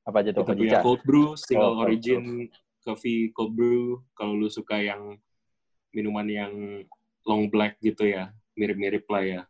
apa 0.09 0.25
aja 0.25 0.33
tuh, 0.33 0.41
kita 0.41 0.57
punya 0.57 0.79
cold 0.81 1.05
brew, 1.05 1.37
single 1.37 1.77
cold 1.77 1.85
origin 1.85 2.49
coffee 2.81 3.29
cold 3.37 3.53
brew. 3.53 4.01
Kalau 4.17 4.35
lu 4.35 4.49
suka 4.49 4.81
yang 4.81 5.21
minuman 5.93 6.27
yang 6.27 6.53
long 7.29 7.53
black 7.53 7.77
gitu 7.85 8.09
ya, 8.09 8.33
mirip-mirip 8.57 9.05
lah 9.07 9.23
ya. 9.23 9.43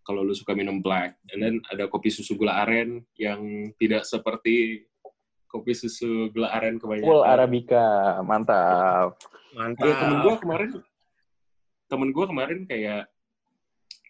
Kalau 0.00 0.24
lu 0.24 0.32
suka 0.32 0.56
minum 0.56 0.80
black. 0.80 1.20
And 1.30 1.38
then 1.44 1.54
ada 1.68 1.86
kopi 1.86 2.08
susu 2.08 2.34
gula 2.34 2.64
aren 2.64 3.04
yang 3.20 3.70
tidak 3.76 4.08
seperti 4.08 4.88
kopi 5.50 5.74
susu 5.74 6.30
gula 6.30 6.50
aren 6.54 6.78
kebanyakan. 6.78 7.10
Full 7.10 7.24
Arabica, 7.26 7.86
mantap. 8.22 9.18
Mantap. 9.52 9.84
Iya, 9.84 9.94
temen 9.98 10.18
gue 10.22 10.34
kemarin, 10.38 10.70
temen 11.90 12.08
gue 12.14 12.24
kemarin 12.30 12.60
kayak 12.70 13.10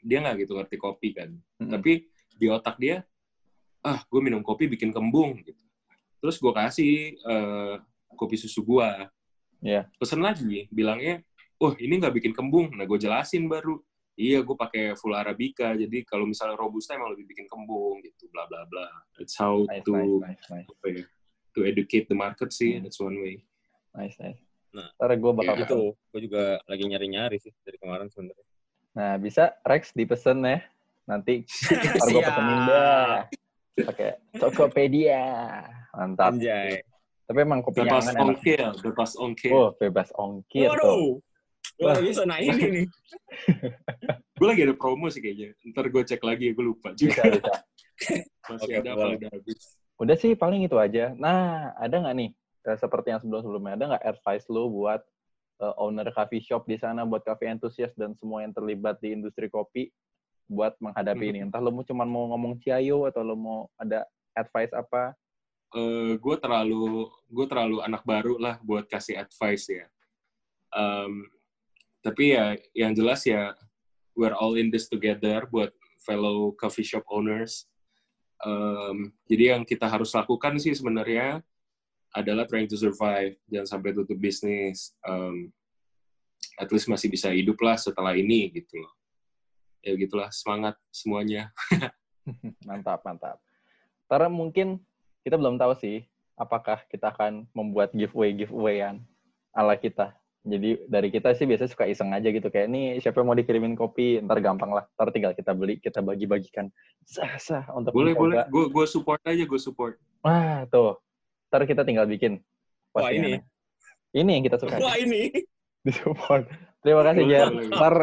dia 0.05 0.19
nggak 0.21 0.45
gitu 0.45 0.53
ngerti 0.57 0.77
kopi 0.77 1.09
kan. 1.17 1.33
Mm-mm. 1.59 1.73
Tapi 1.73 2.09
di 2.37 2.47
otak 2.49 2.77
dia, 2.77 3.05
ah 3.85 4.01
gue 4.05 4.21
minum 4.21 4.45
kopi 4.45 4.69
bikin 4.69 4.93
kembung 4.93 5.41
gitu. 5.45 5.65
Terus 6.21 6.37
gue 6.37 6.53
kasih 6.53 7.17
eh, 7.17 7.75
kopi 8.17 8.37
susu 8.37 8.61
gue. 8.65 8.91
Iya. 9.61 9.89
Pesen 9.97 10.25
lagi, 10.25 10.69
bilangnya, 10.73 11.21
oh 11.61 11.73
ini 11.77 12.01
nggak 12.01 12.21
bikin 12.21 12.33
kembung. 12.33 12.73
Nah 12.77 12.85
gue 12.85 12.97
jelasin 13.01 13.49
baru, 13.49 13.81
iya 14.21 14.39
gue 14.45 14.53
pakai 14.53 14.93
full 15.01 15.17
arabica. 15.17 15.73
Jadi 15.73 16.05
kalau 16.05 16.29
misalnya 16.29 16.61
robusta 16.61 16.93
emang 16.93 17.17
lebih 17.17 17.33
bikin 17.33 17.49
kembung 17.49 18.05
gitu, 18.05 18.29
bla 18.29 18.45
bla 18.45 18.69
bla. 18.69 18.87
That's 19.17 19.33
how 19.41 19.65
Nice, 19.65 19.81
to 19.89 19.93
nice, 19.97 20.45
nice, 20.53 20.69
nice, 20.69 20.69
ya, 20.85 21.05
to 21.57 21.61
educate 21.65 22.07
the 22.13 22.17
market 22.17 22.53
sih. 22.53 22.77
Hmm. 22.77 22.85
That's 22.85 23.01
one 23.01 23.17
way. 23.25 23.41
nice, 23.97 24.15
nice. 24.21 24.39
Nah, 24.71 24.87
Ntar 25.01 25.17
gue 25.19 25.33
bakal. 25.35 25.55
Itu, 25.65 25.81
gue 25.97 26.21
juga 26.29 26.61
lagi 26.69 26.85
nyari-nyari 26.87 27.41
sih 27.43 27.51
dari 27.65 27.81
kemarin 27.81 28.07
sebenarnya. 28.07 28.47
Nah, 28.95 29.13
bisa 29.19 29.57
Rex 29.65 29.91
dipesen 29.97 30.45
ya. 30.45 30.61
Nanti 31.09 31.43
ntar 31.97 32.07
gue 32.07 32.23
pesenin 32.23 32.61
dah. 32.69 33.15
Pakai 33.81 34.09
Tokopedia. 34.39 35.25
Mantap. 35.97 36.37
Anjay. 36.39 36.85
Tapi 37.27 37.39
emang 37.47 37.63
kopi 37.63 37.87
Bebas 37.87 38.11
angan 38.11 38.15
enak. 38.15 38.27
ongkir, 38.27 38.67
bebas 38.83 39.11
ongkir. 39.15 39.53
Oh, 39.55 39.71
bebas 39.79 40.11
ongkir 40.19 40.71
tuh. 40.83 41.23
Luar 41.81 41.99
biasa. 41.99 42.23
Nah 42.29 42.39
ini 42.39 42.65
nih. 42.69 42.87
gue 44.39 44.47
lagi 44.47 44.63
ada 44.69 44.75
promo 44.77 45.09
sih 45.09 45.25
kayaknya. 45.25 45.57
Ntar 45.73 45.89
gue 45.89 46.03
cek 46.05 46.23
lagi, 46.23 46.53
gue 46.53 46.65
lupa 46.65 46.93
Bisa, 46.93 47.25
juga. 47.25 47.41
bisa. 47.41 47.55
Masih 48.51 48.73
Oke, 48.73 48.81
ada 48.81 48.91
apa 48.97 49.07
udah 49.17 49.31
habis. 49.33 49.61
Udah 50.01 50.17
sih 50.17 50.33
paling 50.37 50.65
itu 50.65 50.77
aja. 50.81 51.13
Nah, 51.17 51.73
ada 51.77 51.97
nggak 52.01 52.17
nih 52.17 52.31
seperti 52.61 53.09
yang 53.09 53.21
sebelum-sebelumnya 53.25 53.73
ada 53.81 53.85
nggak 53.97 54.05
advice 54.05 54.45
lu 54.53 54.69
buat 54.69 55.01
eh, 55.65 55.75
owner 55.81 56.13
coffee 56.13 56.45
shop 56.45 56.69
di 56.69 56.77
sana 56.77 57.09
buat 57.09 57.25
coffee 57.25 57.49
enthusiast 57.49 57.97
dan 57.97 58.13
semua 58.21 58.45
yang 58.45 58.53
terlibat 58.53 59.01
di 59.01 59.17
industri 59.17 59.49
kopi 59.49 59.89
buat 60.51 60.77
menghadapi 60.83 61.31
ini. 61.31 61.41
Entah 61.47 61.63
lu 61.63 61.73
mau 61.73 61.85
cuma 61.87 62.05
mau 62.05 62.29
ngomong 62.35 62.61
ciayo 62.61 63.09
atau 63.09 63.25
lu 63.25 63.37
mau 63.39 63.71
ada 63.81 64.05
advice 64.37 64.73
apa? 64.77 65.17
eh 65.71 66.19
gue 66.19 66.37
terlalu 66.43 67.07
gue 67.31 67.47
terlalu 67.47 67.79
anak 67.87 68.03
baru 68.03 68.35
lah 68.43 68.59
buat 68.59 68.91
kasih 68.91 69.23
advice 69.23 69.71
ya. 69.71 69.87
Em, 70.75 71.31
tapi 72.01 72.37
ya 72.37 72.57
yang 72.73 72.93
jelas 72.97 73.25
ya 73.29 73.53
we're 74.17 74.37
all 74.37 74.57
in 74.57 74.73
this 74.73 74.89
together 74.89 75.45
buat 75.49 75.73
fellow 76.03 76.53
coffee 76.57 76.85
shop 76.85 77.05
owners. 77.13 77.69
Em, 78.41 79.13
jadi 79.29 79.57
yang 79.57 79.63
kita 79.69 79.85
harus 79.85 80.13
lakukan 80.17 80.57
sih 80.57 80.73
sebenarnya 80.73 81.45
adalah 82.11 82.49
trying 82.49 82.67
to 82.67 82.75
survive, 82.75 83.37
jangan 83.47 83.69
sampai 83.79 83.93
tutup 83.93 84.17
bisnis. 84.17 84.97
Em, 85.05 85.53
at 86.57 86.69
least 86.73 86.89
masih 86.89 87.09
bisa 87.13 87.29
hidup 87.33 87.61
lah 87.61 87.77
setelah 87.77 88.17
ini 88.17 88.49
gitu 88.53 88.81
loh. 88.81 88.93
Ya 89.85 89.97
gitulah 89.97 90.29
semangat 90.33 90.77
semuanya. 90.93 91.53
mantap, 92.69 93.01
mantap. 93.05 93.41
Karena 94.09 94.29
mungkin 94.29 94.81
kita 95.25 95.37
belum 95.37 95.61
tahu 95.61 95.77
sih 95.77 96.05
apakah 96.37 96.81
kita 96.89 97.13
akan 97.13 97.49
membuat 97.53 97.93
giveaway 97.93 98.33
giveawayan 98.33 99.05
ala 99.53 99.77
kita. 99.77 100.17
Jadi 100.41 100.89
dari 100.89 101.09
kita 101.13 101.37
sih 101.37 101.45
biasanya 101.45 101.69
suka 101.69 101.85
iseng 101.85 102.17
aja 102.17 102.33
gitu 102.33 102.49
kayak 102.49 102.73
nih 102.73 102.97
siapa 103.05 103.21
yang 103.21 103.29
mau 103.29 103.37
dikirimin 103.37 103.77
kopi 103.77 104.25
ntar 104.25 104.41
gampang 104.41 104.73
lah 104.73 104.89
ntar 104.97 105.13
tinggal 105.13 105.37
kita 105.37 105.53
beli 105.53 105.77
kita 105.77 106.01
bagi-bagikan 106.01 106.73
sah 107.05 107.37
sah 107.37 107.69
untuk 107.77 107.93
Boleh 107.93 108.17
mencoba. 108.17 108.25
boleh, 108.25 108.41
gue 108.49 108.65
gue 108.73 108.87
support 108.89 109.21
aja, 109.29 109.45
gue 109.45 109.61
support. 109.61 110.01
Wah 110.25 110.65
tuh 110.73 110.97
ntar 111.53 111.69
kita 111.69 111.85
tinggal 111.85 112.09
bikin. 112.09 112.41
Wah, 112.97 113.13
ini. 113.13 113.37
Ini 114.17 114.31
yang 114.41 114.45
kita 114.49 114.57
suka 114.57 114.81
Wah 114.81 114.97
ini. 114.97 115.29
di 115.85 115.93
support. 115.93 116.49
Terima 116.81 117.05
kasih 117.05 117.21
boleh. 117.21 117.69
Ntar 117.69 117.95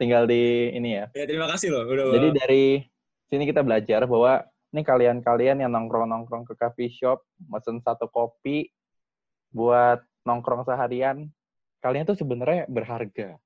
tinggal 0.00 0.24
di 0.24 0.72
ini 0.72 0.96
ya. 0.96 1.04
Ya 1.12 1.24
terima 1.28 1.44
kasih 1.52 1.76
loh. 1.76 1.84
Udah. 1.92 2.16
Jadi 2.16 2.28
dari 2.32 2.64
sini 3.28 3.44
kita 3.44 3.60
belajar 3.60 4.08
bahwa 4.08 4.48
ini 4.72 4.80
kalian-kalian 4.80 5.60
yang 5.60 5.70
nongkrong-nongkrong 5.76 6.48
ke 6.48 6.56
coffee 6.56 6.88
shop, 6.88 7.20
mesen 7.52 7.84
satu 7.84 8.08
kopi 8.08 8.72
buat 9.52 10.00
nongkrong 10.24 10.64
seharian, 10.64 11.28
kalian 11.82 12.06
tuh 12.06 12.14
sebenarnya 12.16 12.64
berharga. 12.70 13.36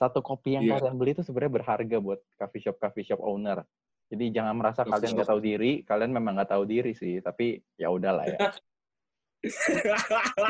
Satu 0.00 0.24
kopi 0.24 0.56
yang 0.56 0.64
Iya. 0.64 0.80
kalian 0.80 0.96
beli 0.96 1.12
itu 1.12 1.22
sebenarnya 1.22 1.52
berharga 1.60 1.96
buat 2.00 2.20
coffee 2.40 2.62
shop 2.64 2.76
coffee 2.80 3.04
shop 3.04 3.20
owner. 3.20 3.62
Jadi 4.08 4.32
jangan 4.32 4.56
merasa 4.56 4.88
Coffee 4.88 4.92
kalian 4.96 5.10
nggak 5.20 5.28
tahu 5.28 5.40
diri, 5.44 5.72
kalian 5.84 6.10
memang 6.16 6.40
nggak 6.40 6.48
tahu 6.56 6.64
diri 6.64 6.96
sih, 6.96 7.20
tapi 7.20 7.60
ya 7.76 7.92
udahlah 7.92 8.24
ya. 8.24 8.38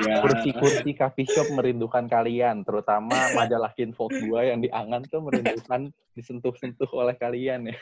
Ya, 0.09 0.25
Kursi-kursi 0.25 0.97
coffee 0.97 1.29
shop 1.29 1.53
merindukan 1.53 2.09
kalian, 2.09 2.65
terutama 2.65 3.37
majalah 3.37 3.69
Kinfolk 3.77 4.17
2 4.17 4.49
yang 4.49 4.65
diangan 4.65 5.05
tuh 5.05 5.21
merindukan 5.21 5.93
disentuh-sentuh 6.17 6.89
oleh 6.97 7.13
kalian 7.13 7.69
ya. 7.69 7.77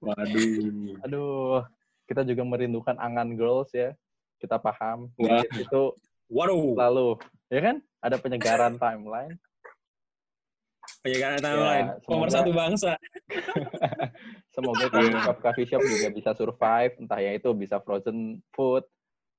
waduh. 0.00 0.96
Aduh, 1.04 1.60
kita 2.08 2.24
juga 2.24 2.48
merindukan 2.48 2.96
angan 2.96 3.36
girls 3.36 3.68
ya. 3.76 3.92
Kita 4.40 4.56
paham. 4.56 5.12
Wah. 5.20 5.44
Itu 5.52 5.92
Waduh. 6.32 6.72
lalu, 6.80 7.08
ya 7.48 7.60
kan? 7.62 7.76
Ada 8.02 8.16
penyegaran 8.18 8.74
timeline. 8.76 9.34
Penyegaran 11.02 11.38
Ya, 11.38 11.44
timeline. 11.44 11.86
Nomor 12.06 12.28
semoga- 12.30 12.34
satu 12.34 12.50
bangsa. 12.54 12.92
Semoga 14.54 14.88
coffee 14.88 15.20
shop 15.20 15.36
coffee 15.42 15.68
shop 15.68 15.82
juga 15.84 16.08
bisa 16.08 16.30
survive, 16.32 16.92
entah 16.96 17.20
ya 17.20 17.36
itu 17.36 17.50
bisa 17.52 17.76
frozen 17.82 18.40
food, 18.56 18.86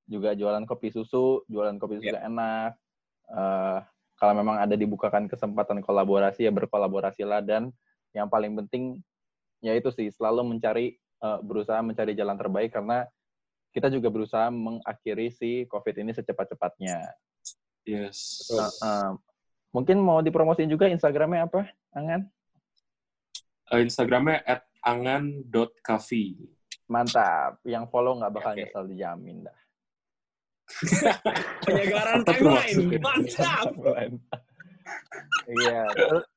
juga 0.06 0.38
jualan 0.38 0.64
kopi 0.64 0.94
susu, 0.94 1.42
jualan 1.50 1.76
kopi 1.82 1.98
susu 1.98 2.14
enak. 2.14 2.78
Eh, 3.28 3.80
kalau 4.18 4.34
memang 4.38 4.62
ada 4.62 4.78
dibukakan 4.78 5.26
kesempatan 5.26 5.82
kolaborasi 5.82 6.46
ya 6.48 6.52
berkolaborasilah 6.54 7.42
dan 7.44 7.74
yang 8.16 8.30
paling 8.32 8.56
penting 8.66 9.02
ya 9.60 9.74
itu 9.74 9.90
sih 9.92 10.08
selalu 10.14 10.56
mencari 10.56 10.96
eh, 10.96 11.40
berusaha 11.42 11.82
mencari 11.82 12.14
jalan 12.14 12.38
terbaik 12.38 12.72
karena 12.72 13.04
kita 13.74 13.90
juga 13.92 14.10
berusaha 14.14 14.48
mengakhiri 14.54 15.34
si 15.34 15.66
COVID 15.70 15.96
ini 16.02 16.12
secepat-cepatnya. 16.16 17.14
Yes. 17.88 18.44
Eh, 18.52 18.60
eh, 18.84 19.12
mungkin 19.72 19.98
mau 20.04 20.20
dipromosiin 20.20 20.68
juga 20.68 20.92
Instagramnya 20.92 21.48
apa, 21.48 21.72
Angan? 21.96 22.28
Eh, 23.72 23.80
Instagramnya 23.80 24.44
at 24.44 24.68
angan.cafe. 24.84 26.36
Mantap. 26.92 27.64
Yang 27.64 27.88
follow 27.88 28.20
nggak 28.20 28.34
bakal 28.36 28.52
Oke. 28.52 28.60
nyesel 28.60 28.84
dijamin 28.92 29.38
dah. 29.48 29.58
Penyegaran 31.64 32.22
timeline. 32.28 33.00
Mantap. 33.00 33.72
Iya, 35.48 35.84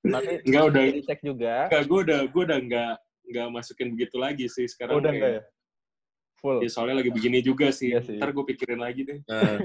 nanti 0.07 0.33
Enggak 0.47 0.65
udah, 0.71 0.83
dicek 0.91 1.21
juga. 1.23 1.55
enggak, 1.71 1.83
gue 1.87 1.99
udah, 2.03 2.21
gue 2.27 2.43
udah 2.47 2.59
enggak, 2.59 2.95
enggak 3.31 3.47
masukin 3.51 3.89
begitu 3.95 4.17
lagi 4.19 4.47
sih 4.51 4.67
sekarang. 4.67 4.99
Udah 4.99 5.11
kayak- 5.11 5.19
enggak 5.19 5.33
ya? 5.35 5.43
Full. 6.40 6.59
Ya, 6.61 6.68
soalnya 6.68 6.96
lagi 6.98 7.09
begini 7.09 7.38
juga 7.40 7.68
sih. 7.68 7.92
Iya 7.92 8.00
sih. 8.00 8.16
Ntar 8.16 8.33
gue 8.33 8.44
pikirin 8.46 8.81
lagi 8.81 9.05
deh. 9.05 9.18
Nah, 9.24 9.61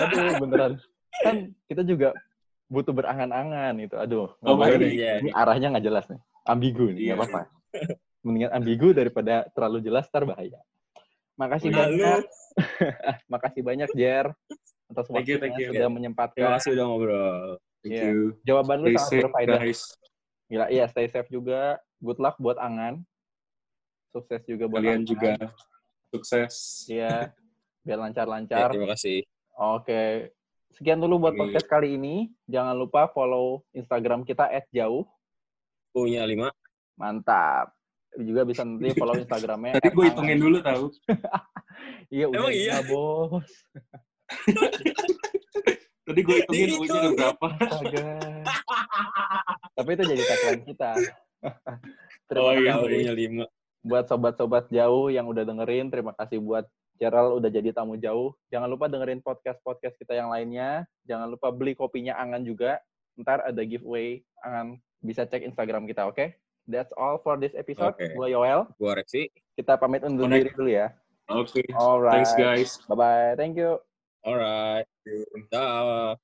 Aduh, 0.00 0.38
beneran. 0.40 0.72
Kan 1.20 1.36
kita 1.66 1.82
juga 1.82 2.14
butuh 2.66 2.90
berangan-angan 2.90 3.74
itu. 3.78 3.94
Aduh, 3.94 4.32
Oh, 4.40 4.54
baik. 4.54 4.78
nih. 4.78 4.90
Iya. 4.94 5.12
ini 5.20 5.30
arahnya 5.30 5.68
nggak 5.70 5.84
jelas 5.84 6.04
nih. 6.06 6.20
Ambigu 6.42 6.86
nih, 6.88 7.02
nggak 7.04 7.04
Iya. 7.04 7.14
apa-apa. 7.18 7.40
Mendingan 8.22 8.52
ambigu 8.52 8.88
daripada 8.90 9.34
terlalu 9.50 9.78
jelas, 9.82 10.06
ntar 10.06 10.22
bahaya. 10.22 10.62
Makasih 11.34 11.68
Lalu. 11.68 11.78
banyak. 11.98 12.22
Makasih 13.32 13.62
banyak, 13.62 13.88
Jer. 13.92 14.26
Atas 14.86 15.08
Thank 15.08 15.26
you, 15.26 15.34
waktunya 15.34 15.38
thank 15.40 15.56
you. 15.56 15.68
sudah 15.68 15.80
terima 15.80 15.90
menyempatkan. 15.90 16.48
kasih 16.54 16.70
udah 16.72 16.84
ngobrol. 16.84 17.48
Thank 17.82 17.92
Iya. 17.92 18.02
you. 18.06 18.18
Jawaban 18.42 18.78
lu 18.78 18.88
Stay 18.92 19.00
sangat 19.18 19.24
berfaedah. 19.26 19.58
guys. 19.58 19.80
Gila, 20.46 20.66
iya 20.68 20.84
stay 20.86 21.08
safe 21.08 21.26
juga. 21.28 21.60
Good 21.98 22.20
luck 22.20 22.36
buat 22.38 22.56
Angan. 22.56 23.02
Sukses 24.12 24.40
juga 24.44 24.64
buat 24.68 24.84
Kalian 24.84 25.02
juga 25.02 25.32
sukses. 26.12 26.84
Iya. 26.86 27.32
Biar 27.82 27.98
Ya, 27.98 28.02
lancar-lancar. 28.04 28.68
terima 28.70 28.92
kasih. 28.94 29.24
Oke. 29.56 30.30
Sekian 30.72 31.00
dulu 31.00 31.18
buat 31.18 31.34
Amin. 31.34 31.48
podcast 31.48 31.66
kali 31.66 31.96
ini. 31.96 32.30
Jangan 32.46 32.76
lupa 32.76 33.08
follow 33.10 33.64
Instagram 33.72 34.22
kita 34.22 34.46
@jauh. 34.70 35.04
Punya 35.90 36.22
lima. 36.24 36.52
Mantap. 36.94 37.72
Juga 38.14 38.44
bisa 38.44 38.62
nanti 38.62 38.92
follow 39.00 39.16
Instagramnya. 39.16 39.80
Tadi 39.80 39.88
gue 39.88 40.04
hitungin 40.06 40.38
dulu 40.38 40.56
tahu. 40.60 40.84
Iya, 42.12 42.28
udah 42.28 42.44
Emang 42.44 42.52
iya? 42.52 42.76
bos. 42.84 43.48
Tadi 46.04 46.20
gue 46.20 46.36
hitungin 46.44 46.68
udah 46.76 47.10
berapa. 47.16 47.46
Tapi 49.72 49.88
itu 49.88 50.02
jadi 50.04 50.22
tagline 50.28 50.62
kita. 50.68 50.90
Terima 52.28 52.44
Oh, 52.44 52.52
kasih 52.52 52.62
iya, 52.68 52.72
Punya 52.76 53.14
lima. 53.16 53.44
Buat 53.82 54.06
sobat-sobat 54.06 54.70
jauh 54.70 55.10
yang 55.10 55.26
udah 55.26 55.42
dengerin. 55.42 55.90
Terima 55.90 56.14
kasih 56.14 56.38
buat 56.38 56.64
Gerald 57.02 57.42
udah 57.42 57.50
jadi 57.50 57.74
tamu 57.74 57.98
jauh. 57.98 58.30
Jangan 58.54 58.70
lupa 58.70 58.86
dengerin 58.86 59.18
podcast-podcast 59.20 59.98
kita 59.98 60.14
yang 60.14 60.30
lainnya. 60.30 60.86
Jangan 61.04 61.26
lupa 61.26 61.50
beli 61.50 61.74
kopinya 61.74 62.14
Angan 62.14 62.46
juga. 62.46 62.78
Ntar 63.18 63.42
ada 63.42 63.62
giveaway. 63.66 64.22
Angan 64.46 64.78
bisa 65.02 65.26
cek 65.26 65.42
Instagram 65.42 65.90
kita, 65.90 66.06
oke? 66.06 66.30
That's 66.70 66.94
all 66.94 67.18
for 67.18 67.34
this 67.42 67.58
episode. 67.58 67.98
Oke. 67.98 68.14
Gua 68.14 68.30
Yoel. 68.30 68.70
Gua 68.78 68.94
Reksi. 68.94 69.26
Kita 69.58 69.74
pamit 69.74 70.06
undur 70.06 70.30
Connect. 70.30 70.46
diri 70.46 70.50
dulu 70.54 70.70
ya. 70.70 70.94
Oke. 71.26 71.66
Alright. 71.74 72.22
Thanks 72.22 72.34
guys. 72.38 72.70
Bye-bye. 72.86 73.34
Thank 73.34 73.58
you. 73.58 73.82
Alright. 74.22 74.86
Dah. 75.50 76.22